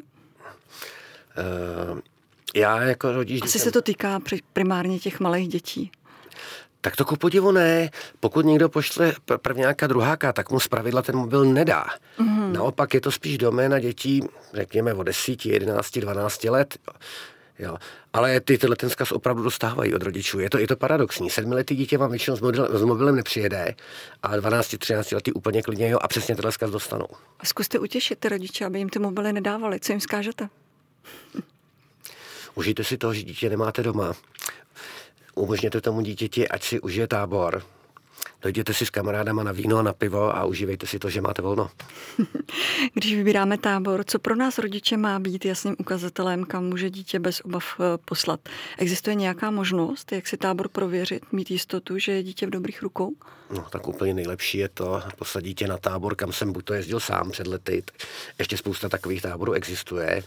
Uh, 1.91 1.99
já 2.55 2.81
jako 2.81 3.11
rodič... 3.11 3.41
Asi 3.43 3.59
se 3.59 3.71
to 3.71 3.81
týká 3.81 4.19
primárně 4.53 4.99
těch 4.99 5.19
malých 5.19 5.47
dětí. 5.47 5.91
Tak 6.81 6.95
to 6.95 7.05
ku 7.05 7.15
podivu 7.15 7.51
ne. 7.51 7.89
Pokud 8.19 8.45
někdo 8.45 8.69
pošle 8.69 9.13
prvňáka, 9.41 9.87
druháka, 9.87 10.33
tak 10.33 10.51
mu 10.51 10.59
zpravidla 10.59 11.01
ten 11.01 11.15
mobil 11.15 11.45
nedá. 11.45 11.85
Mm-hmm. 12.19 12.51
Naopak 12.51 12.93
je 12.93 13.01
to 13.01 13.11
spíš 13.11 13.37
doména 13.37 13.79
dětí, 13.79 14.21
řekněme, 14.53 14.93
od 14.93 15.03
10, 15.03 15.45
11, 15.45 15.99
12 15.99 16.43
let. 16.43 16.77
Jo. 17.59 17.77
Ale 18.13 18.39
ty 18.39 18.57
tyhle 18.57 18.75
ten 18.75 18.89
zkaz 18.89 19.11
opravdu 19.11 19.43
dostávají 19.43 19.93
od 19.93 20.01
rodičů. 20.01 20.39
Je 20.39 20.49
to, 20.49 20.57
je 20.57 20.67
to 20.67 20.75
paradoxní. 20.75 21.29
Sedmiletý 21.29 21.75
dítě 21.75 21.97
vám 21.97 22.09
většinou 22.09 22.37
s, 22.37 22.41
mobil, 22.41 22.79
s 22.79 22.83
mobilem 22.83 23.15
nepřijede, 23.15 23.75
a 24.23 24.35
12, 24.35 24.77
13 24.77 25.11
letý 25.11 25.33
úplně 25.33 25.61
klidně 25.61 25.89
jo 25.89 25.99
a 26.01 26.07
přesně 26.07 26.35
tenhle 26.35 26.51
zkaz 26.51 26.71
dostanou. 26.71 27.07
A 27.39 27.45
zkuste 27.45 27.79
utěšit 27.79 28.19
ty 28.19 28.29
rodiče, 28.29 28.65
aby 28.65 28.79
jim 28.79 28.89
ty 28.89 28.99
mobily 28.99 29.33
nedávali. 29.33 29.79
Co 29.79 29.91
jim 29.91 29.99
skážete? 29.99 30.49
Užijte 32.55 32.83
si 32.83 32.97
to, 32.97 33.13
že 33.13 33.23
dítě 33.23 33.49
nemáte 33.49 33.83
doma. 33.83 34.13
Umožněte 35.35 35.81
tomu 35.81 36.01
dítěti, 36.01 36.47
ať 36.47 36.63
si 36.63 36.79
užije 36.79 37.07
tábor. 37.07 37.63
Dojděte 38.41 38.73
si 38.73 38.85
s 38.85 38.89
kamarádama 38.89 39.43
na 39.43 39.51
víno 39.51 39.77
a 39.77 39.81
na 39.81 39.93
pivo 39.93 40.35
a 40.35 40.45
užívejte 40.45 40.87
si 40.87 40.99
to, 40.99 41.09
že 41.09 41.21
máte 41.21 41.41
volno. 41.41 41.69
Když 42.93 43.15
vybíráme 43.15 43.57
tábor, 43.57 44.03
co 44.07 44.19
pro 44.19 44.35
nás 44.35 44.57
rodiče 44.57 44.97
má 44.97 45.19
být 45.19 45.45
jasným 45.45 45.75
ukazatelem, 45.79 46.43
kam 46.45 46.65
může 46.65 46.89
dítě 46.89 47.19
bez 47.19 47.41
obav 47.41 47.63
eh, 47.79 47.97
poslat? 48.05 48.39
Existuje 48.77 49.15
nějaká 49.15 49.51
možnost, 49.51 50.11
jak 50.11 50.27
si 50.27 50.37
tábor 50.37 50.69
prověřit, 50.69 51.33
mít 51.33 51.51
jistotu, 51.51 51.97
že 51.97 52.11
je 52.11 52.23
dítě 52.23 52.47
v 52.47 52.49
dobrých 52.49 52.81
rukou? 52.81 53.13
No, 53.49 53.65
tak 53.69 53.87
úplně 53.87 54.13
nejlepší 54.13 54.57
je 54.57 54.69
to 54.69 55.01
poslat 55.17 55.43
dítě 55.43 55.67
na 55.67 55.77
tábor, 55.77 56.15
kam 56.15 56.33
jsem 56.33 56.53
buď 56.53 56.65
to 56.65 56.73
jezdil 56.73 56.99
sám 56.99 57.31
před 57.31 57.47
lety. 57.47 57.83
Ještě 58.39 58.57
spousta 58.57 58.89
takových 58.89 59.21
táborů 59.21 59.53
existuje 59.53 60.23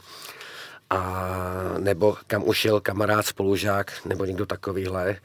a 0.91 1.31
nebo 1.79 2.17
kam 2.27 2.43
ušel 2.45 2.81
kamarád, 2.81 3.27
spolužák 3.27 3.93
nebo 4.05 4.25
někdo 4.25 4.47
takovýhle. 4.47 5.17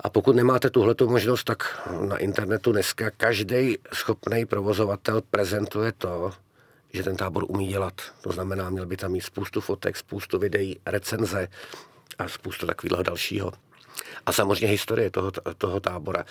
A 0.00 0.10
pokud 0.10 0.36
nemáte 0.36 0.70
tuhle 0.70 0.94
možnost, 1.04 1.44
tak 1.44 1.88
na 2.00 2.16
internetu 2.16 2.72
dneska 2.72 3.10
každý 3.10 3.78
schopný 3.92 4.46
provozovatel 4.46 5.22
prezentuje 5.30 5.92
to, 5.92 6.32
že 6.92 7.02
ten 7.02 7.16
tábor 7.16 7.44
umí 7.48 7.66
dělat. 7.66 7.94
To 8.20 8.32
znamená, 8.32 8.70
měl 8.70 8.86
by 8.86 8.96
tam 8.96 9.12
mít 9.12 9.20
spoustu 9.20 9.60
fotek, 9.60 9.96
spoustu 9.96 10.38
videí, 10.38 10.80
recenze 10.86 11.48
a 12.18 12.28
spoustu 12.28 12.66
takového 12.66 13.02
dalšího. 13.02 13.52
A 14.26 14.32
samozřejmě 14.32 14.66
historie 14.66 15.10
toho, 15.10 15.30
toho 15.58 15.80
tábora. 15.80 16.24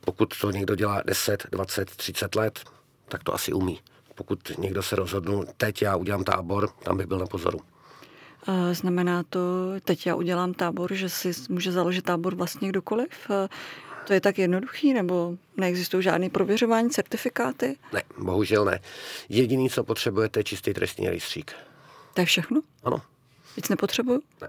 Pokud 0.00 0.38
to 0.40 0.50
někdo 0.50 0.74
dělá 0.74 1.02
10, 1.06 1.46
20, 1.50 1.90
30 1.90 2.34
let, 2.34 2.60
tak 3.08 3.24
to 3.24 3.34
asi 3.34 3.52
umí. 3.52 3.80
Pokud 4.14 4.58
někdo 4.58 4.82
se 4.82 4.96
rozhodnul, 4.96 5.46
teď 5.56 5.82
já 5.82 5.96
udělám 5.96 6.24
tábor, 6.24 6.68
tam 6.68 6.96
bych 6.96 7.06
byl 7.06 7.18
na 7.18 7.26
pozoru. 7.26 7.60
Znamená 8.72 9.22
to, 9.22 9.40
teď 9.84 10.06
já 10.06 10.14
udělám 10.14 10.54
tábor, 10.54 10.94
že 10.94 11.08
si 11.08 11.32
může 11.48 11.72
založit 11.72 12.04
tábor 12.04 12.34
vlastně 12.34 12.68
kdokoliv? 12.68 13.30
To 14.06 14.12
je 14.12 14.20
tak 14.20 14.38
jednoduchý, 14.38 14.94
nebo 14.94 15.36
neexistují 15.56 16.02
žádné 16.02 16.30
prověřování, 16.30 16.90
certifikáty? 16.90 17.76
Ne, 17.92 18.02
bohužel 18.18 18.64
ne. 18.64 18.80
Jediný, 19.28 19.70
co 19.70 19.84
potřebujete, 19.84 20.40
je 20.40 20.44
čistý 20.44 20.74
trestní 20.74 21.08
rejstřík. 21.08 21.52
To 22.14 22.20
je 22.20 22.26
všechno? 22.26 22.60
Ano. 22.84 23.02
Víc 23.56 23.68
nepotřebuju? 23.68 24.22
Ne. 24.42 24.48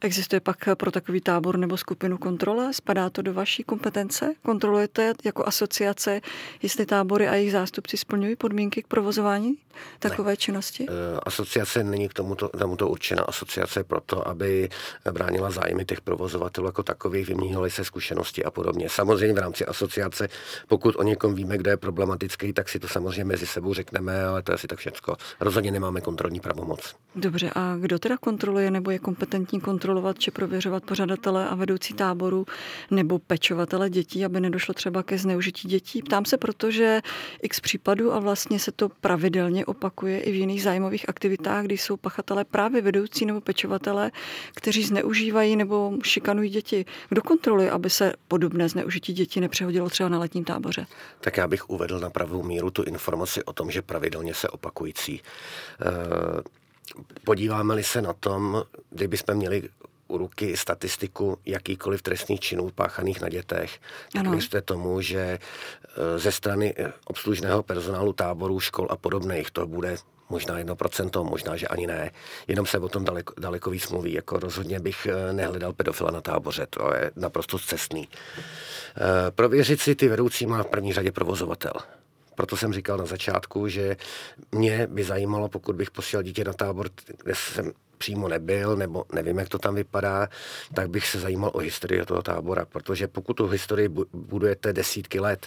Existuje 0.00 0.40
pak 0.40 0.68
pro 0.74 0.90
takový 0.90 1.20
tábor 1.20 1.58
nebo 1.58 1.76
skupinu 1.76 2.18
kontrola? 2.18 2.72
Spadá 2.72 3.10
to 3.10 3.22
do 3.22 3.34
vaší 3.34 3.64
kompetence? 3.64 4.34
Kontrolujete 4.42 5.12
jako 5.24 5.46
asociace, 5.46 6.20
jestli 6.62 6.86
tábory 6.86 7.28
a 7.28 7.34
jejich 7.34 7.52
zástupci 7.52 7.96
splňují 7.96 8.36
podmínky 8.36 8.82
k 8.82 8.86
provozování 8.86 9.56
takové 9.98 10.32
ne. 10.32 10.36
činnosti? 10.36 10.86
Eh, 10.88 11.20
asociace 11.22 11.84
není 11.84 12.08
k 12.08 12.14
tomuto, 12.14 12.48
tomuto 12.48 12.88
určena. 12.88 13.22
Asociace 13.22 13.80
je 13.80 13.84
proto, 13.84 14.28
aby 14.28 14.68
bránila 15.12 15.50
zájmy 15.50 15.84
těch 15.84 16.00
provozovatelů 16.00 16.66
jako 16.66 16.82
takových, 16.82 17.28
vyměnili 17.28 17.70
se 17.70 17.84
zkušenosti 17.84 18.44
a 18.44 18.50
podobně. 18.50 18.88
Samozřejmě 18.88 19.34
v 19.34 19.38
rámci 19.38 19.66
asociace, 19.66 20.28
pokud 20.68 20.96
o 20.96 21.02
někom 21.02 21.34
víme, 21.34 21.58
kde 21.58 21.70
je 21.70 21.76
problematický, 21.76 22.52
tak 22.52 22.68
si 22.68 22.78
to 22.78 22.88
samozřejmě 22.88 23.24
mezi 23.24 23.46
sebou 23.46 23.74
řekneme, 23.74 24.24
ale 24.24 24.42
to 24.42 24.52
je 24.52 24.54
asi 24.54 24.66
tak 24.66 24.78
všecko. 24.78 25.16
Rozhodně 25.40 25.70
nemáme 25.70 26.00
kontrolní 26.00 26.40
pravomoc. 26.40 26.94
Dobře, 27.14 27.50
a 27.54 27.76
kdo 27.80 27.98
teda 27.98 28.16
kontroluje 28.16 28.70
nebo 28.70 28.90
je 28.90 28.98
kompetentní 28.98 29.60
kontrolovat 29.60 29.85
či 30.18 30.30
prověřovat 30.30 30.84
pořadatele 30.84 31.48
a 31.48 31.54
vedoucí 31.54 31.94
táboru 31.94 32.46
nebo 32.90 33.18
pečovatele 33.18 33.90
dětí, 33.90 34.24
aby 34.24 34.40
nedošlo 34.40 34.74
třeba 34.74 35.02
ke 35.02 35.18
zneužití 35.18 35.68
dětí? 35.68 36.02
Ptám 36.02 36.24
se 36.24 36.36
proto, 36.36 36.70
že 36.70 37.00
x 37.42 37.60
případů 37.60 38.12
a 38.12 38.18
vlastně 38.18 38.58
se 38.58 38.72
to 38.72 38.88
pravidelně 38.88 39.66
opakuje 39.66 40.20
i 40.20 40.32
v 40.32 40.34
jiných 40.34 40.62
zájmových 40.62 41.08
aktivitách, 41.08 41.64
kdy 41.64 41.78
jsou 41.78 41.96
pachatelé 41.96 42.44
právě 42.44 42.82
vedoucí 42.82 43.26
nebo 43.26 43.40
pečovatele, 43.40 44.10
kteří 44.54 44.82
zneužívají 44.82 45.56
nebo 45.56 45.92
šikanují 46.02 46.50
děti. 46.50 46.84
Kdo 47.08 47.22
kontroluje, 47.22 47.70
aby 47.70 47.90
se 47.90 48.12
podobné 48.28 48.68
zneužití 48.68 49.12
dětí 49.12 49.40
nepřehodilo 49.40 49.90
třeba 49.90 50.08
na 50.08 50.18
letním 50.18 50.44
táboře? 50.44 50.86
Tak 51.20 51.36
já 51.36 51.48
bych 51.48 51.70
uvedl 51.70 52.00
na 52.00 52.10
pravou 52.10 52.42
míru 52.42 52.70
tu 52.70 52.82
informaci 52.82 53.44
o 53.44 53.52
tom, 53.52 53.70
že 53.70 53.82
pravidelně 53.82 54.34
se 54.34 54.48
opakující. 54.48 55.20
E- 55.80 56.65
Podíváme-li 57.24 57.84
se 57.84 58.02
na 58.02 58.12
tom, 58.12 58.64
kdybychom 58.90 59.34
měli 59.34 59.68
u 60.08 60.18
ruky 60.18 60.56
statistiku 60.56 61.38
jakýkoliv 61.46 62.02
trestných 62.02 62.40
činů 62.40 62.70
páchaných 62.74 63.20
na 63.20 63.28
dětech, 63.28 63.80
tak 64.12 64.26
věřte 64.26 64.62
tomu, 64.62 65.00
že 65.00 65.18
e, 65.18 65.38
ze 66.18 66.32
strany 66.32 66.74
e, 66.76 66.92
obslužného 67.04 67.62
personálu 67.62 68.12
táborů, 68.12 68.60
škol 68.60 68.86
a 68.90 68.96
podobných 68.96 69.50
to 69.50 69.66
bude 69.66 69.96
možná 70.28 70.58
jedno 70.58 70.76
procento, 70.76 71.24
možná, 71.24 71.56
že 71.56 71.68
ani 71.68 71.86
ne. 71.86 72.10
Jenom 72.48 72.66
se 72.66 72.78
o 72.78 72.88
tom 72.88 73.04
daleko, 73.04 73.34
daleko 73.38 73.70
víc 73.70 73.88
mluví. 73.88 74.12
Jako 74.12 74.38
rozhodně 74.38 74.80
bych 74.80 75.06
e, 75.06 75.32
nehledal 75.32 75.72
pedofila 75.72 76.10
na 76.10 76.20
táboře, 76.20 76.66
to 76.70 76.94
je 76.94 77.10
naprosto 77.16 77.58
cestný. 77.58 78.08
Prověřit 79.30 79.80
si 79.80 79.94
ty 79.94 80.08
vedoucí 80.08 80.46
má 80.46 80.62
v 80.62 80.66
první 80.66 80.92
řadě 80.92 81.12
provozovatel. 81.12 81.72
Proto 82.36 82.56
jsem 82.56 82.72
říkal 82.72 82.98
na 82.98 83.06
začátku, 83.06 83.68
že 83.68 83.96
mě 84.52 84.86
by 84.86 85.04
zajímalo, 85.04 85.48
pokud 85.48 85.76
bych 85.76 85.90
posílal 85.90 86.22
dítě 86.22 86.44
na 86.44 86.52
tábor, 86.52 86.88
kde 87.22 87.34
jsem 87.34 87.72
přímo 87.98 88.28
nebyl, 88.28 88.76
nebo 88.76 89.04
nevím, 89.12 89.38
jak 89.38 89.48
to 89.48 89.58
tam 89.58 89.74
vypadá, 89.74 90.28
tak 90.74 90.90
bych 90.90 91.06
se 91.06 91.20
zajímal 91.20 91.50
o 91.54 91.58
historii 91.58 92.04
toho 92.04 92.22
tábora, 92.22 92.64
protože 92.64 93.08
pokud 93.08 93.34
tu 93.34 93.46
historii 93.46 93.88
budujete 94.12 94.72
desítky 94.72 95.20
let, 95.20 95.46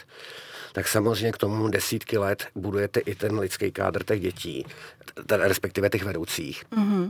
tak 0.74 0.88
samozřejmě 0.88 1.32
k 1.32 1.38
tomu 1.38 1.68
desítky 1.68 2.18
let 2.18 2.48
budujete 2.56 3.00
i 3.00 3.16
ten 3.16 3.40
lidský 3.40 3.72
kádr 3.72 4.04
těch 4.04 4.22
dětí, 4.22 4.66
respektive 5.30 5.90
těch 5.90 6.04
vedoucích. 6.04 6.64
Mm-hmm. 6.72 7.10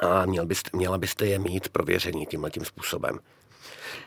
A 0.00 0.26
měl 0.26 0.46
byste, 0.46 0.70
měla 0.72 0.98
byste 0.98 1.26
je 1.26 1.38
mít 1.38 1.68
prověření 1.68 2.26
tímhle 2.26 2.50
tím 2.50 2.64
způsobem. 2.64 3.18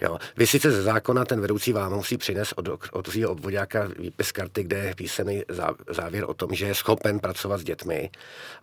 Jo. 0.02 0.18
Vy 0.38 0.48
sice 0.48 0.72
ze 0.72 0.82
zákona 0.82 1.26
ten 1.26 1.42
vedoucí 1.42 1.74
vám 1.74 1.94
musí 1.94 2.18
přinést 2.18 2.54
od, 2.56 2.70
od 2.92 3.08
svého 3.08 3.32
obvodáka 3.32 3.88
výpis 4.00 4.32
karty, 4.32 4.64
kde 4.64 4.78
je 4.78 4.96
písený 4.96 5.44
závěr 5.90 6.26
o 6.28 6.34
tom, 6.34 6.50
že 6.54 6.66
je 6.66 6.76
schopen 6.76 7.20
pracovat 7.20 7.58
s 7.58 7.64
dětmi, 7.64 8.10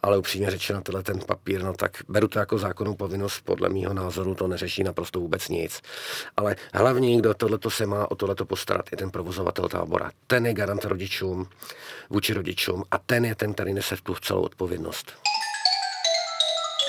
ale 0.02 0.18
upřímně 0.18 0.50
řečeno, 0.50 0.80
tenhle 0.80 1.02
ten 1.02 1.18
papír, 1.26 1.62
no 1.62 1.72
tak 1.72 2.02
beru 2.08 2.28
to 2.28 2.38
jako 2.38 2.58
zákonnou 2.58 2.94
povinnost, 2.94 3.40
podle 3.44 3.68
mého 3.68 3.94
názoru 3.94 4.34
to 4.34 4.48
neřeší 4.48 4.82
naprosto 4.82 5.20
vůbec 5.20 5.48
nic. 5.48 5.80
Ale 6.36 6.56
hlavní, 6.74 7.18
kdo 7.18 7.34
tohleto 7.34 7.70
se 7.70 7.86
má 7.86 8.10
o 8.10 8.14
tohleto 8.14 8.44
postarat, 8.44 8.88
je 8.92 8.96
ten 8.96 9.10
provozovatel 9.10 9.68
tábora. 9.68 10.10
Ten 10.26 10.46
je 10.46 10.54
garant 10.54 10.84
rodičům, 10.84 11.48
vůči 12.10 12.34
rodičům 12.34 12.84
a 12.90 12.98
ten 12.98 13.24
je 13.24 13.34
ten, 13.34 13.54
který 13.54 13.74
nese 13.74 13.96
tu 14.02 14.14
celou 14.14 14.42
odpovědnost. 14.42 15.12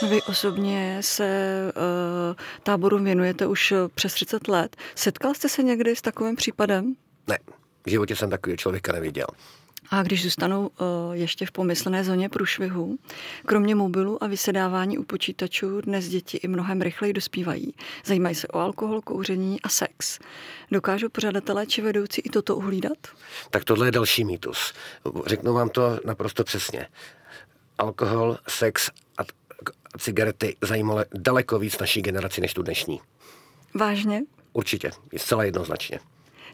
Vy 0.02 0.22
osobně 0.22 0.98
se 1.02 1.62
uh, 1.76 2.36
táboru 2.64 3.04
věnujete 3.04 3.48
už 3.48 3.74
přes 3.96 4.14
30 4.14 4.48
let. 4.48 4.76
Setkal 4.96 5.34
jste 5.34 5.50
se 5.50 5.64
někdy 5.64 5.96
s 5.96 6.02
takovým 6.02 6.36
případem? 6.36 6.96
Ne, 7.28 7.38
v 7.86 7.90
životě 7.90 8.16
jsem 8.16 8.30
takový 8.30 8.58
člověka 8.58 8.94
neviděl. 8.94 9.28
A 9.90 10.04
když 10.04 10.24
zůstanou 10.24 10.62
uh, 10.68 11.14
ještě 11.14 11.46
v 11.46 11.52
pomyslné 11.52 12.04
zóně 12.04 12.30
průšvihu, 12.30 12.98
kromě 13.46 13.76
mobilu 13.76 14.24
a 14.24 14.28
vysedávání 14.28 14.98
u 14.98 15.04
počítačů 15.04 15.82
dnes 15.82 16.08
děti 16.08 16.38
i 16.38 16.48
mnohem 16.48 16.82
rychleji 16.82 17.14
dospívají. 17.14 17.74
Zajímají 18.06 18.36
se 18.36 18.48
o 18.48 18.60
alkohol, 18.60 19.02
kouření 19.02 19.62
a 19.62 19.70
sex. 19.70 20.20
Dokážou 20.72 21.10
pořadatelé 21.10 21.66
či 21.66 21.82
vedoucí 21.82 22.22
i 22.22 22.30
toto 22.30 22.56
uhlídat? 22.56 22.98
Tak 23.50 23.64
tohle 23.64 23.88
je 23.88 23.92
další 23.92 24.24
mýtus. 24.24 24.74
Řeknu 25.26 25.54
vám 25.54 25.70
to 25.70 26.00
naprosto 26.06 26.44
přesně. 26.44 26.88
Alkohol, 27.78 28.38
sex 28.48 28.90
a 29.18 29.24
cigarety 29.98 30.56
zajímaly 30.62 31.06
daleko 31.14 31.60
víc 31.60 31.80
naší 31.80 32.02
generaci 32.02 32.42
než 32.42 32.54
tu 32.54 32.64
dnešní. 32.64 33.02
Vážně? 33.74 34.22
Určitě, 34.54 34.92
je 35.12 35.20
zcela 35.20 35.44
jednoznačně. 35.44 36.00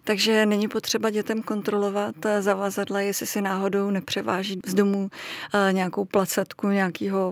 Takže 0.04 0.46
není 0.46 0.68
potřeba 0.68 1.10
dětem 1.10 1.42
kontrolovat 1.44 2.16
zavazadla, 2.40 3.02
jestli 3.02 3.28
si 3.28 3.42
náhodou 3.42 3.90
nepřeváží 3.90 4.60
z 4.66 4.74
domu 4.74 5.10
eh, 5.54 5.74
nějakou 5.74 6.06
placatku 6.06 6.68
nějakého 6.68 7.32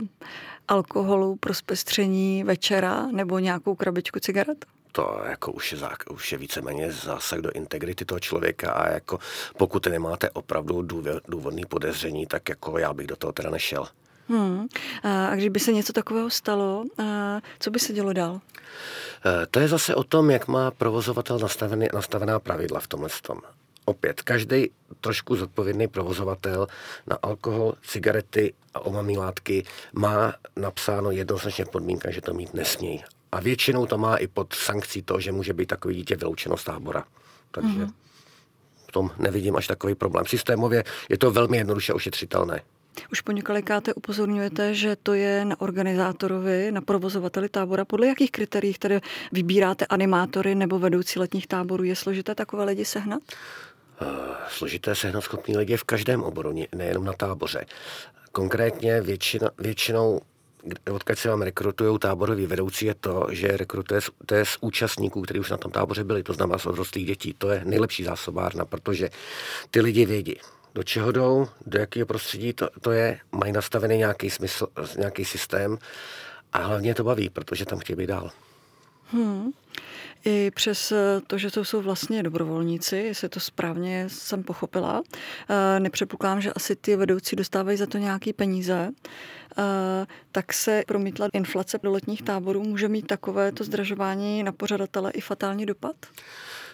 alkoholu 0.67 1.35
pro 1.35 1.53
zpestření 1.53 2.43
večera 2.43 3.07
nebo 3.07 3.39
nějakou 3.39 3.75
krabičku 3.75 4.19
cigaret? 4.19 4.65
to 4.91 5.21
jako 5.29 5.51
už 5.51 5.71
je, 5.71 5.77
už 6.11 6.31
je 6.31 6.37
víceméně 6.37 6.91
zásah 6.91 7.39
do 7.39 7.51
integrity 7.51 8.05
toho 8.05 8.19
člověka 8.19 8.71
a 8.71 8.89
jako 8.89 9.19
pokud 9.57 9.87
nemáte 9.87 10.29
opravdu 10.29 10.81
důvodný 11.27 11.65
podezření, 11.65 12.25
tak 12.25 12.49
jako 12.49 12.77
já 12.77 12.93
bych 12.93 13.07
do 13.07 13.15
toho 13.15 13.33
teda 13.33 13.49
nešel. 13.49 13.87
Hmm. 14.29 14.67
A 15.03 15.35
když 15.35 15.49
by 15.49 15.59
se 15.59 15.73
něco 15.73 15.93
takového 15.93 16.29
stalo, 16.29 16.85
co 17.59 17.71
by 17.71 17.79
se 17.79 17.93
dělo 17.93 18.13
dál? 18.13 18.41
E, 19.25 19.45
to 19.45 19.59
je 19.59 19.67
zase 19.67 19.95
o 19.95 20.03
tom, 20.03 20.31
jak 20.31 20.47
má 20.47 20.71
provozovatel 20.71 21.39
nastavený, 21.39 21.87
nastavená 21.93 22.39
pravidla 22.39 22.79
v 22.79 22.87
tomhle 22.87 23.09
tom. 23.21 23.41
Opět, 23.85 24.21
každý 24.21 24.69
trošku 25.01 25.35
zodpovědný 25.35 25.87
provozovatel 25.87 26.67
na 27.07 27.17
alkohol, 27.21 27.73
cigarety 27.81 28.53
a 28.73 28.79
omamné 28.79 29.19
látky 29.19 29.65
má 29.93 30.33
napsáno 30.55 31.11
jednoznačně 31.11 31.65
podmínka, 31.65 32.11
že 32.11 32.21
to 32.21 32.33
mít 32.33 32.53
nesmějí. 32.53 33.03
A 33.31 33.39
většinou 33.39 33.85
to 33.85 33.97
má 33.97 34.17
i 34.17 34.27
pod 34.27 34.53
sankcí 34.53 35.01
to, 35.01 35.19
že 35.19 35.31
může 35.31 35.53
být 35.53 35.65
takový 35.65 35.95
dítě 35.95 36.15
vyloučeno 36.15 36.57
z 36.57 36.63
tábora. 36.63 37.03
Takže 37.51 37.69
mm-hmm. 37.69 37.93
v 38.87 38.91
tom 38.91 39.11
nevidím 39.17 39.55
až 39.55 39.67
takový 39.67 39.95
problém. 39.95 40.25
Systémově 40.25 40.83
je 41.09 41.17
to 41.17 41.31
velmi 41.31 41.57
jednoduše 41.57 41.93
ošetřitelné. 41.93 42.61
Už 43.11 43.21
po 43.21 43.31
několikáté 43.31 43.93
upozorňujete, 43.93 44.73
že 44.73 44.95
to 44.95 45.13
je 45.13 45.45
na 45.45 45.61
organizátorovi, 45.61 46.71
na 46.71 46.81
provozovateli 46.81 47.49
tábora. 47.49 47.85
Podle 47.85 48.07
jakých 48.07 48.31
kritérií 48.31 48.73
tedy 48.73 49.01
vybíráte 49.31 49.85
animátory 49.85 50.55
nebo 50.55 50.79
vedoucí 50.79 51.19
letních 51.19 51.47
táborů? 51.47 51.83
Je 51.83 51.95
složité 51.95 52.35
takové 52.35 52.63
lidi 52.63 52.85
sehnat? 52.85 53.21
Uh, 54.01 54.07
složité 54.47 54.95
sehnat 54.95 55.23
schopný 55.23 55.57
lidi 55.57 55.77
v 55.77 55.83
každém 55.83 56.23
oboru, 56.23 56.55
nejenom 56.75 57.05
na 57.05 57.13
táboře. 57.13 57.65
Konkrétně 58.31 59.01
většina, 59.01 59.49
většinou 59.57 60.21
odkud 60.91 61.17
se 61.17 61.29
vám 61.29 61.41
rekrutují 61.41 61.99
táboroví 61.99 62.45
vedoucí, 62.45 62.85
je 62.85 62.93
to, 62.93 63.27
že 63.31 63.57
rekrutuje 63.57 64.01
to 64.25 64.35
je 64.35 64.45
z 64.45 64.57
účastníků, 64.61 65.21
kteří 65.21 65.39
už 65.39 65.49
na 65.49 65.57
tom 65.57 65.71
táboře 65.71 66.03
byli, 66.03 66.23
to 66.23 66.33
znamená 66.33 66.57
z 66.57 66.65
odrostlých 66.65 67.05
dětí. 67.05 67.35
To 67.37 67.49
je 67.49 67.61
nejlepší 67.65 68.03
zásobárna, 68.03 68.65
protože 68.65 69.09
ty 69.71 69.81
lidi 69.81 70.05
vědí, 70.05 70.35
do 70.75 70.83
čeho 70.83 71.11
jdou, 71.11 71.47
do 71.65 71.79
jakého 71.79 72.05
prostředí 72.05 72.53
to, 72.53 72.69
to 72.81 72.91
je, 72.91 73.19
mají 73.31 73.53
nastavený 73.53 73.97
nějaký 73.97 74.29
smysl, 74.29 74.67
nějaký 74.97 75.25
systém 75.25 75.77
a 76.53 76.57
hlavně 76.61 76.95
to 76.95 77.03
baví, 77.03 77.29
protože 77.29 77.65
tam 77.65 77.79
chtějí 77.79 77.97
být 77.97 78.07
dál. 78.07 78.31
Hmm. 79.11 79.51
I 80.25 80.51
přes 80.51 80.93
to, 81.27 81.37
že 81.37 81.51
to 81.51 81.65
jsou 81.65 81.81
vlastně 81.81 82.23
dobrovolníci, 82.23 82.97
jestli 82.97 83.29
to 83.29 83.39
správně 83.39 84.05
jsem 84.07 84.43
pochopila, 84.43 85.03
eh, 85.49 85.79
nepředpokládám, 85.79 86.41
že 86.41 86.53
asi 86.53 86.75
ty 86.75 86.95
vedoucí 86.95 87.35
dostávají 87.35 87.77
za 87.77 87.85
to 87.85 87.97
nějaké 87.97 88.33
peníze, 88.33 88.89
eh, 89.57 90.05
tak 90.31 90.53
se 90.53 90.83
promítla 90.87 91.27
inflace 91.33 91.79
do 91.83 91.91
letních 91.91 92.21
táborů. 92.21 92.63
Může 92.63 92.87
mít 92.87 93.07
takové 93.07 93.51
to 93.51 93.63
zdražování 93.63 94.43
na 94.43 94.51
pořadatele 94.51 95.11
i 95.11 95.21
fatální 95.21 95.65
dopad? 95.65 95.95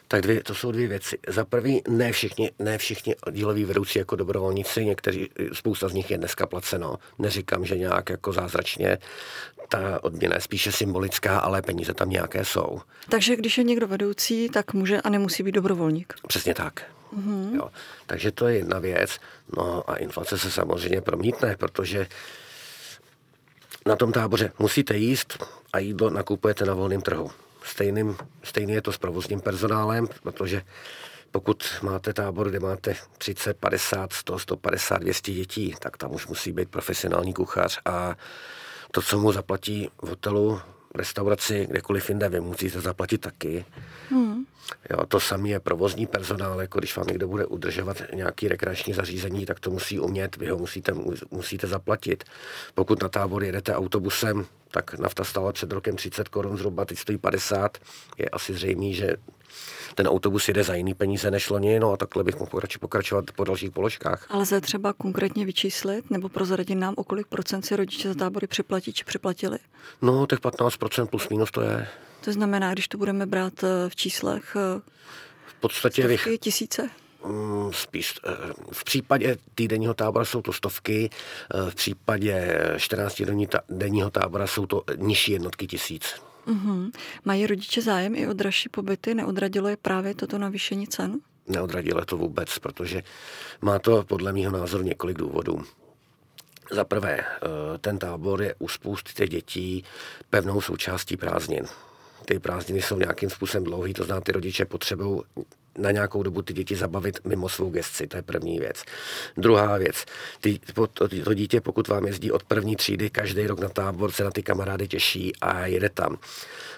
Tak 0.08 0.22
dvě, 0.22 0.44
to 0.44 0.56
jsou 0.56 0.72
dvě 0.72 0.88
věci. 0.88 1.20
Za 1.28 1.46
prvý, 1.46 1.82
ne 1.88 2.12
všichni, 2.12 2.52
ne 2.60 2.78
všichni 2.78 3.16
díloví 3.32 3.66
vedoucí 3.66 4.00
jako 4.00 4.16
dobrovolníci, 4.16 4.86
někteří, 4.86 5.30
spousta 5.54 5.90
z 5.90 5.94
nich 5.94 6.12
je 6.12 6.18
dneska 6.18 6.46
placeno. 6.46 6.96
Neříkám, 7.20 7.66
že 7.66 7.78
nějak 7.78 8.10
jako 8.10 8.34
zázračně 8.34 8.98
ta 9.70 10.04
odměna 10.04 10.36
je 10.36 10.42
spíše 10.42 10.72
symbolická, 10.72 11.40
ale 11.40 11.62
peníze 11.62 11.94
tam 11.94 12.10
nějaké 12.10 12.46
jsou. 12.46 12.82
Takže 13.10 13.36
když 13.36 13.58
je 13.58 13.64
někdo 13.64 13.88
vedoucí, 13.88 14.50
tak 14.50 14.74
může 14.74 15.02
a 15.02 15.10
nemusí 15.10 15.44
být 15.44 15.52
dobrovolník. 15.52 16.14
Přesně 16.28 16.54
tak. 16.54 16.84
Mm-hmm. 17.18 17.56
Jo. 17.56 17.70
Takže 18.06 18.32
to 18.32 18.48
je 18.48 18.58
jedna 18.58 18.80
věc. 18.80 19.20
No 19.58 19.90
a 19.90 19.96
inflace 19.96 20.38
se 20.38 20.52
samozřejmě 20.52 21.02
promítne, 21.02 21.56
protože 21.58 22.08
na 23.86 23.96
tom 23.96 24.12
táboře 24.12 24.52
musíte 24.60 24.98
jíst 24.98 25.44
a 25.74 25.80
jídlo 25.80 26.10
nakupujete 26.10 26.66
na 26.66 26.74
volném 26.74 27.02
trhu. 27.02 27.32
Stejným, 27.66 28.18
stejný 28.44 28.74
je 28.74 28.82
to 28.82 28.92
s 28.92 28.98
provozním 28.98 29.42
personálem, 29.42 30.08
protože 30.24 30.62
pokud 31.32 31.64
máte 31.82 32.14
tábor, 32.14 32.50
kde 32.50 32.60
máte 32.60 32.96
30, 33.18 33.58
50, 33.58 34.14
100, 34.14 34.40
150, 34.40 34.98
200 34.98 35.32
dětí, 35.32 35.76
tak 35.80 35.98
tam 35.98 36.14
už 36.14 36.28
musí 36.28 36.52
být 36.52 36.70
profesionální 36.70 37.34
kuchař 37.34 37.80
a 37.86 38.16
to, 38.92 39.02
co 39.02 39.20
mu 39.20 39.32
zaplatí 39.32 39.90
v 40.02 40.08
hotelu, 40.08 40.62
restauraci, 40.96 41.68
kdekoliv 41.70 42.10
jinde, 42.10 42.30
vy 42.30 42.40
musíte 42.40 42.82
zaplatit 42.82 43.18
taky. 43.18 43.66
Hmm. 44.10 44.46
Jo, 44.90 45.06
to 45.06 45.20
samé 45.20 45.50
je 45.50 45.60
provozní 45.60 46.08
personál, 46.08 46.62
jako 46.62 46.80
když 46.80 46.98
vám 46.98 47.08
někdo 47.08 47.28
bude 47.28 47.46
udržovat 47.46 48.02
nějaký 48.14 48.48
rekreační 48.48 48.94
zařízení, 48.94 49.46
tak 49.46 49.60
to 49.60 49.72
musí 49.72 50.00
umět, 50.00 50.38
vy 50.38 50.48
ho 50.48 50.58
musíte, 50.58 50.94
musíte 51.32 51.68
zaplatit. 51.68 52.24
Pokud 52.74 53.02
na 53.02 53.10
tábor 53.10 53.44
jedete 53.44 53.76
autobusem, 53.76 54.46
tak 54.72 55.00
nafta 55.00 55.24
stála 55.24 55.52
před 55.52 55.72
rokem 55.72 55.96
30 55.96 56.30
korun, 56.30 56.58
zhruba 56.58 56.86
teď 56.86 56.98
stojí 56.98 57.18
50. 57.18 57.78
Je 58.18 58.30
asi 58.30 58.54
zřejmé, 58.54 58.94
že 58.94 59.16
ten 59.96 60.08
autobus 60.08 60.48
jede 60.48 60.64
za 60.64 60.76
jiný 60.76 60.94
peníze 60.94 61.32
než 61.32 61.50
loni, 61.50 61.80
no 61.80 61.92
a 61.92 61.98
takhle 61.98 62.24
bych 62.24 62.36
mohl 62.40 62.52
pokračovat 62.80 63.26
po 63.36 63.44
dalších 63.44 63.72
položkách. 63.72 64.26
Ale 64.30 64.42
lze 64.42 64.62
třeba 64.62 64.94
konkrétně 64.94 65.46
vyčíslit 65.46 66.12
nebo 66.12 66.30
prozradit 66.30 66.76
nám, 66.76 66.94
o 66.98 67.04
kolik 67.04 67.28
procent 67.28 67.66
si 67.66 67.76
rodiče 67.76 68.08
za 68.08 68.16
tábory 68.16 68.48
připlatí 68.48 68.94
či 68.94 69.04
připlatili? 69.04 69.58
No, 70.02 70.28
těch 70.28 70.40
15% 70.40 71.08
plus 71.08 71.30
minus 71.30 71.52
to 71.52 71.62
je. 71.62 71.88
To 72.26 72.34
znamená, 72.34 72.74
když 72.74 72.88
to 72.88 72.98
budeme 72.98 73.26
brát 73.26 73.64
eh, 73.64 73.90
v 73.90 73.96
číslech, 73.96 74.56
eh, 74.56 74.82
v 75.46 75.54
podstatě 75.54 76.02
stovky, 76.02 76.30
vych... 76.30 76.40
tisíce? 76.40 76.90
Mm, 77.26 77.74
spíš. 77.74 78.14
Eh, 78.28 78.54
v 78.72 78.84
případě 78.84 79.38
týdenního 79.56 79.94
tábora 79.94 80.26
jsou 80.26 80.42
to 80.42 80.54
stovky, 80.54 81.10
v 81.70 81.76
případě 81.76 82.60
14 82.78 83.22
denního 83.70 84.10
tábora 84.10 84.48
jsou 84.48 84.66
to 84.66 84.84
nižší 84.96 85.32
jednotky 85.32 85.68
tisíc. 85.68 86.16
Uh-huh. 86.48 86.92
Mají 87.26 87.48
rodiče 87.48 87.82
zájem 87.82 88.16
i 88.16 88.28
o 88.28 88.34
dražší 88.34 88.70
pobyty? 88.70 89.14
Neodradilo 89.14 89.68
je 89.68 89.78
právě 89.78 90.16
toto 90.16 90.38
navýšení 90.38 90.88
cen? 90.88 91.20
Neodradilo 91.48 92.06
to 92.06 92.18
vůbec, 92.18 92.60
protože 92.60 93.04
má 93.62 93.80
to 93.80 94.04
podle 94.04 94.34
mého 94.34 94.52
názoru 94.52 94.84
několik 94.84 95.18
důvodů. 95.18 95.64
Za 96.72 96.84
prvé, 96.84 97.20
eh, 97.20 97.78
ten 97.78 97.98
tábor 97.98 98.42
je 98.42 98.56
u 98.60 98.68
spousty 98.68 99.14
těch 99.14 99.30
dětí 99.30 99.84
pevnou 100.30 100.62
součástí 100.62 101.18
prázdnin. 101.18 101.66
Ty 102.26 102.40
prázdniny 102.40 102.82
jsou 102.82 102.98
nějakým 102.98 103.30
způsobem 103.30 103.64
dlouhý, 103.64 103.94
to 103.94 104.04
znamená, 104.04 104.22
ty 104.22 104.32
rodiče 104.32 104.66
potřebují 104.66 105.22
na 105.78 105.92
nějakou 105.92 106.24
dobu 106.24 106.42
ty 106.42 106.54
děti 106.54 106.76
zabavit 106.76 107.20
mimo 107.26 107.50
svou 107.50 107.70
gesci, 107.70 108.08
to 108.08 108.18
je 108.18 108.24
první 108.24 108.60
věc. 108.60 108.84
Druhá 109.38 109.78
věc, 109.78 110.06
ty, 110.40 110.60
to, 110.74 110.88
to 111.24 111.34
dítě, 111.34 111.62
pokud 111.62 111.88
vám 111.88 112.08
jezdí 112.08 112.32
od 112.32 112.44
první 112.44 112.76
třídy 112.76 113.10
každý 113.10 113.48
rok 113.48 113.60
na 113.60 113.70
tábor, 113.70 114.12
se 114.12 114.24
na 114.24 114.32
ty 114.32 114.44
kamarády 114.44 114.88
těší 114.88 115.36
a 115.42 115.66
jede 115.66 115.90
tam. 115.90 116.18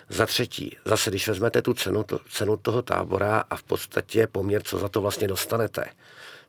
Za 0.09 0.25
třetí, 0.25 0.77
zase 0.85 1.09
když 1.09 1.27
vezmete 1.27 1.61
tu 1.61 1.73
cenu, 1.73 2.03
to, 2.03 2.19
cenu 2.29 2.57
toho 2.57 2.81
tábora 2.81 3.43
a 3.49 3.55
v 3.55 3.63
podstatě 3.63 4.27
poměr, 4.27 4.63
co 4.63 4.77
za 4.77 4.89
to 4.89 5.01
vlastně 5.01 5.27
dostanete, 5.27 5.85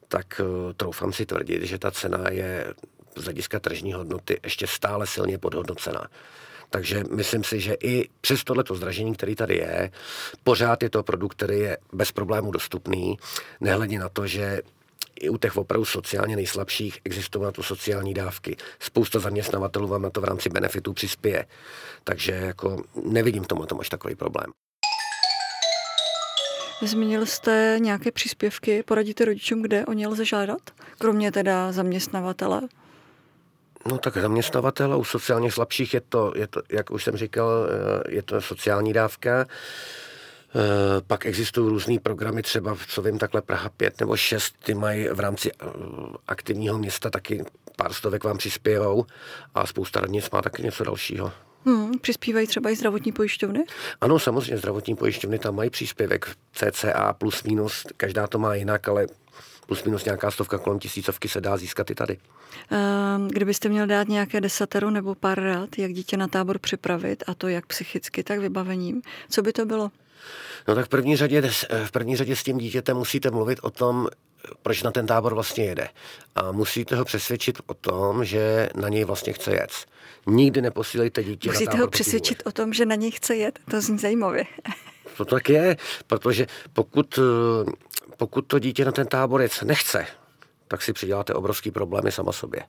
tak 0.08 0.40
uh, 0.40 0.72
troufám 0.72 1.12
si 1.12 1.26
tvrdit, 1.26 1.62
že 1.62 1.78
ta 1.78 1.90
cena 1.90 2.30
je 2.30 2.74
z 3.16 3.24
hlediska 3.24 3.60
tržní 3.60 3.92
hodnoty 3.92 4.40
ještě 4.44 4.66
stále 4.66 5.06
silně 5.06 5.38
podhodnocená. 5.38 6.06
Takže 6.70 7.04
myslím 7.10 7.44
si, 7.44 7.60
že 7.60 7.76
i 7.82 8.08
přes 8.20 8.44
tohleto 8.44 8.74
zdražení, 8.74 9.14
který 9.14 9.34
tady 9.34 9.56
je, 9.56 9.90
pořád 10.44 10.82
je 10.82 10.90
to 10.90 11.02
produkt, 11.02 11.34
který 11.34 11.58
je 11.58 11.78
bez 11.92 12.12
problému 12.12 12.50
dostupný, 12.50 13.16
nehledě 13.60 13.98
na 13.98 14.08
to, 14.08 14.26
že 14.26 14.62
i 15.20 15.28
u 15.28 15.36
těch 15.36 15.56
opravdu 15.56 15.84
sociálně 15.84 16.36
nejslabších 16.36 17.00
existují 17.04 17.44
na 17.44 17.52
to 17.52 17.62
sociální 17.62 18.14
dávky. 18.14 18.56
Spousta 18.80 19.18
zaměstnavatelů 19.18 19.88
vám 19.88 20.02
na 20.02 20.10
to 20.10 20.20
v 20.20 20.24
rámci 20.24 20.48
benefitů 20.48 20.92
přispěje. 20.92 21.46
Takže 22.04 22.32
jako 22.32 22.82
nevidím 23.04 23.44
tomu 23.44 23.66
tom 23.66 23.80
až 23.80 23.88
takový 23.88 24.14
problém. 24.14 24.52
Zmínil 26.82 27.26
jste 27.26 27.76
nějaké 27.78 28.12
příspěvky, 28.12 28.82
poradíte 28.82 29.24
rodičům, 29.24 29.62
kde 29.62 29.86
o 29.86 29.92
ně 29.92 30.08
lze 30.08 30.24
žádat? 30.24 30.60
Kromě 30.98 31.32
teda 31.32 31.72
zaměstnavatele? 31.72 32.60
No 33.86 33.98
tak 33.98 34.16
zaměstnavatel 34.16 34.98
u 34.98 35.04
sociálně 35.04 35.52
slabších 35.52 35.94
je 35.94 36.00
to, 36.00 36.32
je 36.36 36.46
to, 36.46 36.62
jak 36.68 36.90
už 36.90 37.04
jsem 37.04 37.16
říkal, 37.16 37.50
eh, 37.68 38.14
je 38.14 38.22
to 38.22 38.40
sociální 38.40 38.92
dávka. 38.92 39.46
Eh, 40.54 41.00
pak 41.06 41.26
existují 41.26 41.68
různé 41.68 41.98
programy, 42.02 42.42
třeba, 42.42 42.76
co 42.88 43.02
vím, 43.02 43.18
takhle 43.18 43.42
Praha 43.42 43.68
5 43.68 44.00
nebo 44.00 44.16
6, 44.16 44.54
ty 44.64 44.74
mají 44.74 45.08
v 45.08 45.20
rámci 45.20 45.50
eh, 45.52 45.66
aktivního 46.28 46.78
města 46.78 47.10
taky 47.10 47.44
pár 47.76 47.92
stovek 47.92 48.24
vám 48.24 48.38
přispějou 48.38 49.06
a 49.54 49.66
spousta 49.66 50.00
radnic 50.00 50.30
má 50.30 50.42
taky 50.42 50.62
něco 50.62 50.84
dalšího. 50.84 51.32
Hmm, 51.66 51.98
přispívají 51.98 52.46
třeba 52.46 52.70
i 52.70 52.76
zdravotní 52.76 53.12
pojišťovny? 53.12 53.64
Ano, 54.00 54.18
samozřejmě 54.18 54.58
zdravotní 54.58 54.96
pojišťovny 54.96 55.38
tam 55.38 55.54
mají 55.54 55.70
příspěvek 55.70 56.28
CCA 56.52 57.12
plus 57.12 57.42
minus, 57.42 57.86
každá 57.96 58.26
to 58.26 58.38
má 58.38 58.54
jinak, 58.54 58.88
ale 58.88 59.06
plus 59.68 59.84
minus 59.84 60.04
nějaká 60.04 60.30
stovka 60.30 60.58
kolem 60.58 60.78
tisícovky 60.78 61.28
se 61.28 61.40
dá 61.40 61.56
získat 61.56 61.90
i 61.90 61.94
tady. 61.94 62.18
Ehm, 62.70 63.28
kdybyste 63.28 63.68
měl 63.68 63.86
dát 63.86 64.08
nějaké 64.08 64.40
desatero 64.40 64.90
nebo 64.90 65.14
pár 65.14 65.42
rád, 65.42 65.78
jak 65.78 65.92
dítě 65.92 66.16
na 66.16 66.28
tábor 66.28 66.58
připravit, 66.58 67.24
a 67.26 67.34
to 67.34 67.48
jak 67.48 67.66
psychicky, 67.66 68.22
tak 68.22 68.40
vybavením, 68.40 69.02
co 69.30 69.42
by 69.42 69.52
to 69.52 69.66
bylo? 69.66 69.90
No 70.68 70.74
tak 70.74 70.86
v 70.86 70.88
první 70.88 71.16
řadě, 71.16 71.42
v 71.84 71.90
první 71.90 72.16
řadě 72.16 72.36
s 72.36 72.42
tím 72.42 72.58
dítětem 72.58 72.96
musíte 72.96 73.30
mluvit 73.30 73.58
o 73.62 73.70
tom, 73.70 74.08
proč 74.62 74.82
na 74.82 74.90
ten 74.90 75.06
tábor 75.06 75.34
vlastně 75.34 75.64
jede. 75.64 75.88
A 76.34 76.52
musíte 76.52 76.96
ho 76.96 77.04
přesvědčit 77.04 77.58
o 77.66 77.74
tom, 77.74 78.24
že 78.24 78.68
na 78.74 78.88
něj 78.88 79.04
vlastně 79.04 79.32
chce 79.32 79.52
jet. 79.52 79.70
Nikdy 80.26 80.62
neposílejte 80.62 81.24
dítě 81.24 81.48
Musíte 81.48 81.64
na 81.64 81.72
tábor 81.72 81.86
ho 81.86 81.90
přesvědčit 81.90 82.42
o 82.46 82.52
tom, 82.52 82.72
že 82.72 82.86
na 82.86 82.94
něj 82.94 83.10
chce 83.10 83.36
jet. 83.36 83.58
To 83.70 83.80
zní 83.80 83.98
zajímavě. 83.98 84.44
To 85.18 85.24
tak 85.24 85.48
je, 85.48 85.76
protože 86.06 86.46
pokud 86.72 87.18
pokud 88.16 88.46
to 88.46 88.58
dítě 88.58 88.84
na 88.84 88.92
ten 88.92 89.06
táborec 89.06 89.62
nechce, 89.62 90.06
tak 90.68 90.82
si 90.82 90.92
přiděláte 90.92 91.34
obrovský 91.34 91.70
problémy 91.70 92.12
sama 92.12 92.32
sobě. 92.32 92.62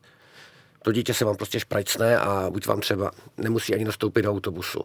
To 0.84 0.92
dítě 0.92 1.14
se 1.14 1.26
vám 1.26 1.36
prostě 1.36 1.60
šprajcne 1.60 2.20
a 2.20 2.50
buď 2.50 2.68
vám 2.68 2.82
třeba 2.82 3.12
nemusí 3.38 3.74
ani 3.74 3.86
nastoupit 3.86 4.22
do 4.22 4.32
autobusu, 4.32 4.80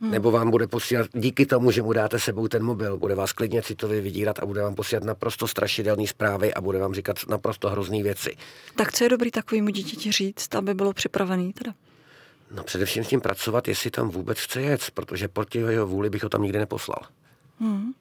hmm. 0.00 0.10
nebo 0.10 0.30
vám 0.30 0.50
bude 0.50 0.66
posílat, 0.66 1.06
díky 1.12 1.46
tomu, 1.46 1.70
že 1.70 1.82
mu 1.82 1.92
dáte 1.92 2.18
sebou 2.18 2.48
ten 2.48 2.62
mobil, 2.62 2.96
bude 2.96 3.14
vás 3.14 3.32
klidně 3.32 3.62
citově 3.62 4.00
vydírat 4.00 4.38
a 4.38 4.46
bude 4.46 4.62
vám 4.62 4.74
posílat 4.74 5.04
naprosto 5.04 5.48
strašidelné 5.48 6.06
zprávy 6.06 6.54
a 6.54 6.60
bude 6.60 6.78
vám 6.78 6.94
říkat 6.94 7.16
naprosto 7.28 7.70
hrozné 7.70 8.02
věci. 8.02 8.36
Tak 8.76 8.92
co 8.92 9.04
je 9.04 9.10
dobrý 9.10 9.30
takovému 9.30 9.68
dítěti 9.68 10.12
říct, 10.12 10.54
aby 10.54 10.74
bylo 10.74 10.92
připravený 10.92 11.52
teda? 11.52 11.72
No 12.50 12.64
především 12.64 13.04
s 13.04 13.08
tím 13.08 13.20
pracovat, 13.20 13.68
jestli 13.68 13.90
tam 13.90 14.08
vůbec 14.08 14.40
chce 14.40 14.62
jet, 14.62 14.90
protože 14.94 15.28
proti 15.28 15.58
jeho 15.58 15.86
vůli 15.86 16.10
bych 16.10 16.22
ho 16.22 16.28
tam 16.28 16.42
nikdy 16.42 16.58
neposlal. 16.58 17.02
Hmm. 17.60 17.92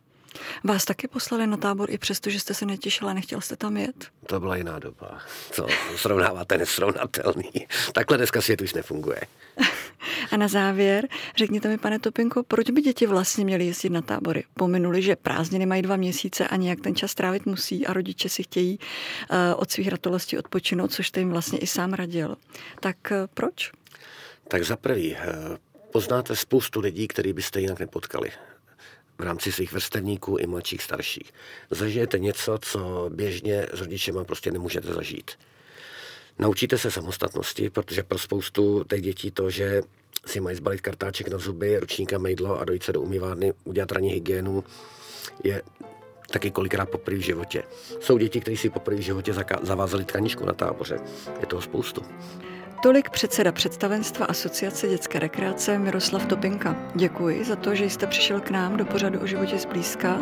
Vás 0.63 0.86
taky 0.86 1.08
poslali 1.08 1.47
na 1.47 1.58
tábor 1.58 1.91
i 1.91 1.97
přesto, 1.97 2.29
že 2.29 2.39
jste 2.39 2.53
se 2.53 2.65
netěšila, 2.65 3.13
nechtěl 3.13 3.41
jste 3.41 3.55
tam 3.55 3.77
jet? 3.77 4.08
To 4.27 4.39
byla 4.39 4.55
jiná 4.55 4.79
doba. 4.79 5.19
Co 5.51 5.67
srovnáváte 5.95 6.58
nesrovnatelný. 6.58 7.51
Takhle 7.93 8.17
dneska 8.17 8.41
svět 8.41 8.62
už 8.62 8.73
nefunguje. 8.73 9.21
A 10.31 10.38
na 10.38 10.47
závěr, 10.47 11.08
řekněte 11.38 11.67
mi, 11.67 11.77
pane 11.77 11.99
Topinko, 11.99 12.43
proč 12.43 12.69
by 12.69 12.81
děti 12.81 13.08
vlastně 13.08 13.45
měly 13.45 13.65
jezdit 13.65 13.89
na 13.89 14.01
tábory? 14.01 14.43
Pominuli, 14.53 15.01
že 15.01 15.15
prázdniny 15.15 15.65
mají 15.65 15.81
dva 15.81 15.95
měsíce 15.95 16.47
a 16.47 16.55
nějak 16.55 16.81
ten 16.81 16.95
čas 16.95 17.15
trávit 17.15 17.45
musí 17.45 17.88
a 17.88 17.93
rodiče 17.93 18.29
si 18.29 18.43
chtějí 18.43 18.79
uh, 18.79 19.38
od 19.55 19.71
svých 19.71 19.88
ratolostí 19.88 20.38
odpočinout, 20.38 20.91
což 20.91 21.08
jste 21.08 21.19
jim 21.19 21.29
vlastně 21.29 21.60
i 21.60 21.67
sám 21.67 21.93
radil. 21.93 22.36
Tak 22.79 22.97
uh, 23.12 23.17
proč? 23.34 23.71
Tak 24.47 24.63
za 24.63 24.77
prvý, 24.77 25.15
uh, 25.15 25.19
poznáte 25.91 26.36
spoustu 26.36 26.79
lidí, 26.79 27.08
který 27.08 27.34
byste 27.34 27.62
jinak 27.62 27.79
nepotkali 27.79 28.31
v 29.17 29.21
rámci 29.21 29.51
svých 29.51 29.71
vrstevníků 29.71 30.38
i 30.38 30.47
mladších, 30.47 30.84
starších. 30.84 31.34
Zažijete 31.71 32.19
něco, 32.19 32.58
co 32.62 33.10
běžně 33.13 33.67
s 33.73 33.81
rodičema 33.81 34.23
prostě 34.23 34.51
nemůžete 34.51 34.93
zažít. 34.93 35.31
Naučíte 36.39 36.77
se 36.77 36.91
samostatnosti, 36.91 37.69
protože 37.69 38.03
pro 38.03 38.19
spoustu 38.19 38.84
těch 38.89 39.01
dětí 39.01 39.31
to, 39.31 39.49
že 39.49 39.81
si 40.25 40.39
mají 40.39 40.55
zbalit 40.55 40.81
kartáček 40.81 41.27
na 41.27 41.38
zuby, 41.38 41.79
ručníka 41.79 42.17
mejdlo 42.17 42.60
a 42.60 42.65
dojít 42.65 42.84
se 42.84 42.93
do 42.93 43.01
umývárny, 43.01 43.53
udělat 43.63 43.91
ranní 43.91 44.10
hygienu, 44.10 44.63
je 45.43 45.62
taky 46.31 46.51
kolikrát 46.51 46.89
poprvé 46.89 47.17
v 47.17 47.21
životě. 47.21 47.63
Jsou 47.99 48.17
děti, 48.17 48.41
kteří 48.41 48.58
si 48.58 48.69
poprvé 48.69 48.97
v 48.97 49.03
životě 49.03 49.34
zavázali 49.62 50.05
tkaničku 50.05 50.45
na 50.45 50.53
táboře. 50.53 50.99
Je 51.39 51.45
toho 51.45 51.62
spoustu. 51.62 52.01
Tolik 52.83 53.09
předseda 53.09 53.51
představenstva 53.51 54.25
Asociace 54.25 54.88
dětské 54.88 55.19
rekreace 55.19 55.79
Miroslav 55.79 56.25
Topinka. 56.25 56.75
Děkuji 56.95 57.43
za 57.43 57.55
to, 57.55 57.75
že 57.75 57.85
jste 57.85 58.07
přišel 58.07 58.41
k 58.41 58.49
nám 58.49 58.77
do 58.77 58.85
pořadu 58.85 59.19
o 59.19 59.25
životě 59.25 59.57
zblízka 59.57 60.17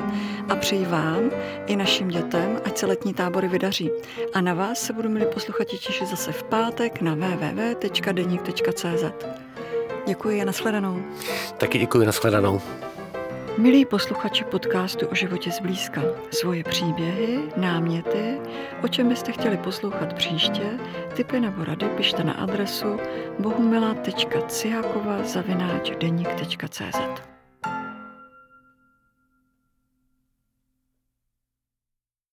a 0.49 0.55
přeji 0.55 0.85
vám 0.85 1.31
i 1.65 1.75
našim 1.75 2.07
dětem, 2.07 2.61
ať 2.65 2.77
se 2.77 2.85
letní 2.85 3.13
tábory 3.13 3.47
vydaří. 3.47 3.91
A 4.33 4.41
na 4.41 4.53
vás 4.53 4.79
se 4.79 4.93
budu 4.93 5.09
milí 5.09 5.25
posluchači 5.33 5.77
těšit 5.77 6.07
zase 6.07 6.31
v 6.31 6.43
pátek 6.43 7.01
na 7.01 7.15
www.denik.cz. 7.15 9.03
Děkuji 10.07 10.41
a 10.41 10.45
nashledanou. 10.45 11.03
Taky 11.57 11.77
děkuji, 11.79 12.05
nashledanou. 12.05 12.61
Milí 13.57 13.85
posluchači 13.85 14.43
podcastu 14.43 15.07
o 15.07 15.15
životě 15.15 15.51
zblízka, 15.51 16.01
svoje 16.31 16.63
příběhy, 16.63 17.39
náměty, 17.57 18.39
o 18.83 18.87
čem 18.87 19.09
byste 19.09 19.31
chtěli 19.31 19.57
poslouchat 19.57 20.13
příště, 20.13 20.79
typy 21.15 21.39
nebo 21.39 21.63
rady 21.63 21.85
pište 21.97 22.23
na 22.23 22.33
adresu 22.33 22.97
deník.cz. 25.97 27.32